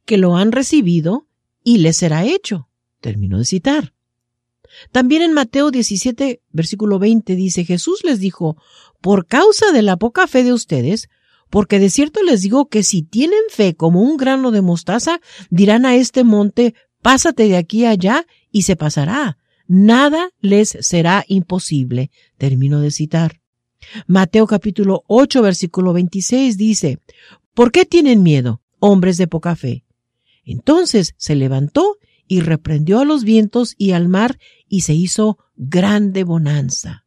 que 0.09 0.17
lo 0.17 0.37
han 0.37 0.51
recibido 0.51 1.27
y 1.63 1.77
les 1.77 1.97
será 1.97 2.25
hecho. 2.25 2.67
Termino 2.99 3.37
de 3.37 3.45
citar. 3.45 3.93
También 4.91 5.21
en 5.21 5.33
Mateo 5.33 5.69
17, 5.69 6.41
versículo 6.49 6.97
20 6.97 7.35
dice, 7.35 7.63
Jesús 7.63 8.03
les 8.03 8.19
dijo, 8.19 8.57
por 9.01 9.27
causa 9.27 9.71
de 9.71 9.83
la 9.83 9.97
poca 9.97 10.25
fe 10.25 10.43
de 10.43 10.51
ustedes, 10.51 11.09
porque 11.51 11.77
de 11.77 11.91
cierto 11.91 12.23
les 12.23 12.41
digo 12.41 12.69
que 12.69 12.81
si 12.81 13.03
tienen 13.03 13.37
fe 13.51 13.75
como 13.75 14.01
un 14.01 14.17
grano 14.17 14.49
de 14.49 14.63
mostaza, 14.63 15.21
dirán 15.51 15.85
a 15.85 15.95
este 15.95 16.23
monte, 16.23 16.73
pásate 17.03 17.47
de 17.47 17.57
aquí 17.57 17.85
allá 17.85 18.25
y 18.51 18.63
se 18.63 18.75
pasará. 18.75 19.37
Nada 19.67 20.31
les 20.41 20.75
será 20.81 21.23
imposible. 21.27 22.09
Termino 22.39 22.81
de 22.81 22.89
citar. 22.89 23.41
Mateo 24.07 24.47
capítulo 24.47 25.03
8, 25.05 25.43
versículo 25.43 25.93
26 25.93 26.57
dice, 26.57 26.97
¿por 27.53 27.71
qué 27.71 27.85
tienen 27.85 28.23
miedo, 28.23 28.63
hombres 28.79 29.17
de 29.17 29.27
poca 29.27 29.55
fe? 29.55 29.83
Entonces 30.51 31.13
se 31.17 31.35
levantó 31.35 31.97
y 32.27 32.39
reprendió 32.41 32.99
a 32.99 33.05
los 33.05 33.23
vientos 33.23 33.75
y 33.77 33.91
al 33.91 34.09
mar 34.09 34.39
y 34.67 34.81
se 34.81 34.95
hizo 34.95 35.37
grande 35.55 36.23
bonanza. 36.23 37.05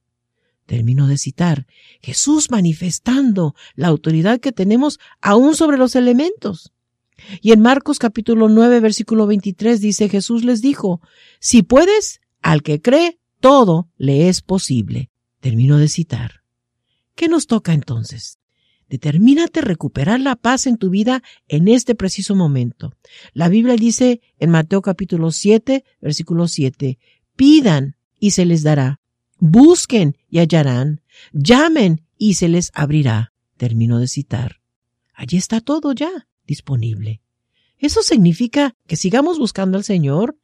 Termino 0.64 1.08
de 1.08 1.18
citar, 1.18 1.66
Jesús 2.00 2.52
manifestando 2.52 3.56
la 3.74 3.88
autoridad 3.88 4.38
que 4.38 4.52
tenemos 4.52 5.00
aún 5.20 5.56
sobre 5.56 5.76
los 5.76 5.96
elementos. 5.96 6.72
Y 7.40 7.50
en 7.50 7.60
Marcos 7.60 7.98
capítulo 7.98 8.48
9 8.48 8.78
versículo 8.78 9.26
23 9.26 9.80
dice 9.80 10.08
Jesús 10.08 10.44
les 10.44 10.62
dijo, 10.62 11.00
si 11.40 11.64
puedes, 11.64 12.20
al 12.42 12.62
que 12.62 12.80
cree, 12.80 13.18
todo 13.40 13.88
le 13.96 14.28
es 14.28 14.40
posible. 14.40 15.10
Termino 15.40 15.78
de 15.78 15.88
citar. 15.88 16.42
¿Qué 17.16 17.26
nos 17.26 17.48
toca 17.48 17.72
entonces? 17.72 18.38
Determínate 18.92 19.62
recuperar 19.62 20.20
la 20.20 20.36
paz 20.36 20.66
en 20.66 20.76
tu 20.76 20.90
vida 20.90 21.22
en 21.48 21.66
este 21.66 21.94
preciso 21.94 22.34
momento. 22.34 22.92
La 23.32 23.48
Biblia 23.48 23.74
dice 23.76 24.20
en 24.38 24.50
Mateo 24.50 24.82
capítulo 24.82 25.30
7, 25.30 25.82
versículo 26.02 26.46
7, 26.46 26.98
pidan 27.34 27.96
y 28.20 28.32
se 28.32 28.44
les 28.44 28.62
dará, 28.62 29.00
busquen 29.38 30.18
y 30.28 30.40
hallarán, 30.40 31.00
llamen 31.32 32.06
y 32.18 32.34
se 32.34 32.50
les 32.50 32.70
abrirá. 32.74 33.32
Termino 33.56 33.98
de 33.98 34.08
citar. 34.08 34.60
Allí 35.14 35.38
está 35.38 35.62
todo 35.62 35.92
ya 35.92 36.28
disponible. 36.46 37.22
Eso 37.78 38.02
significa 38.02 38.76
que 38.86 38.96
sigamos 38.96 39.38
buscando 39.38 39.78
al 39.78 39.84
Señor, 39.84 40.36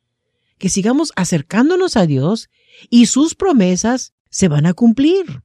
que 0.57 0.71
sigamos 0.71 1.13
acercándonos 1.17 1.99
a 1.99 2.07
Dios 2.07 2.49
y 2.89 3.05
sus 3.05 3.35
promesas 3.35 4.15
se 4.31 4.49
van 4.49 4.65
a 4.65 4.73
cumplir. 4.73 5.43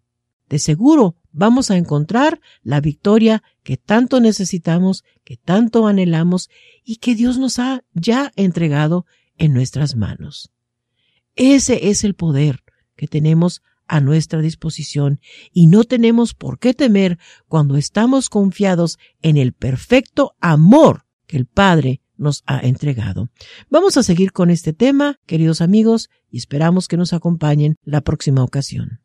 De 0.47 0.57
seguro 0.57 1.17
vamos 1.33 1.71
a 1.71 1.77
encontrar 1.77 2.39
la 2.61 2.79
victoria 2.79 3.43
que 3.63 3.75
tanto 3.75 4.21
necesitamos, 4.21 5.03
que 5.25 5.35
tanto 5.35 5.87
anhelamos 5.87 6.49
y 6.85 6.97
que 6.97 7.15
Dios 7.15 7.37
nos 7.37 7.59
ha 7.59 7.83
ya 7.93 8.31
entregado 8.35 9.05
en 9.37 9.53
nuestras 9.53 9.95
manos. 9.95 10.51
Ese 11.35 11.89
es 11.89 12.03
el 12.03 12.13
poder 12.13 12.63
que 12.95 13.07
tenemos 13.07 13.61
a 13.87 13.99
nuestra 13.99 14.39
disposición 14.39 15.19
y 15.51 15.67
no 15.67 15.83
tenemos 15.83 16.33
por 16.33 16.59
qué 16.59 16.73
temer 16.73 17.17
cuando 17.47 17.75
estamos 17.75 18.29
confiados 18.29 18.97
en 19.21 19.35
el 19.37 19.53
perfecto 19.53 20.35
amor 20.39 21.05
que 21.27 21.37
el 21.37 21.47
Padre 21.47 22.01
nos 22.15 22.43
ha 22.45 22.59
entregado. 22.59 23.29
Vamos 23.69 23.97
a 23.97 24.03
seguir 24.03 24.31
con 24.31 24.49
este 24.49 24.71
tema, 24.71 25.19
queridos 25.25 25.61
amigos, 25.61 26.09
y 26.29 26.37
esperamos 26.37 26.87
que 26.87 26.97
nos 26.97 27.11
acompañen 27.11 27.75
la 27.83 28.01
próxima 28.01 28.43
ocasión. 28.43 29.02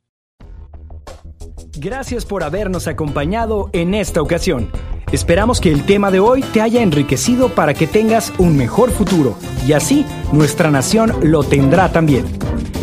Gracias 1.81 2.25
por 2.25 2.43
habernos 2.43 2.89
acompañado 2.89 3.71
en 3.73 3.95
esta 3.95 4.21
ocasión. 4.21 4.69
Esperamos 5.13 5.61
que 5.61 5.71
el 5.71 5.87
tema 5.87 6.11
de 6.11 6.19
hoy 6.19 6.43
te 6.43 6.61
haya 6.61 6.83
enriquecido 6.83 7.51
para 7.51 7.73
que 7.73 7.87
tengas 7.87 8.33
un 8.39 8.57
mejor 8.57 8.91
futuro 8.91 9.39
y 9.65 9.75
así 9.75 10.05
nuestra 10.33 10.73
nación 10.73 11.15
lo 11.23 11.45
tendrá 11.45 11.93
también. 11.93 12.27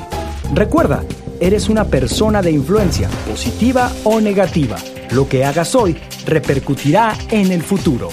Recuerda, 0.55 1.03
eres 1.41 1.69
una 1.69 1.85
persona 1.85 2.43
de 2.43 2.53
influencia, 2.53 3.09
positiva 3.29 3.91
o 4.05 4.21
negativa. 4.21 4.77
Lo 5.11 5.29
que 5.29 5.45
hagas 5.45 5.75
hoy 5.75 5.97
repercutirá 6.27 7.17
en 7.31 7.51
el 7.51 7.63
futuro. 7.63 8.11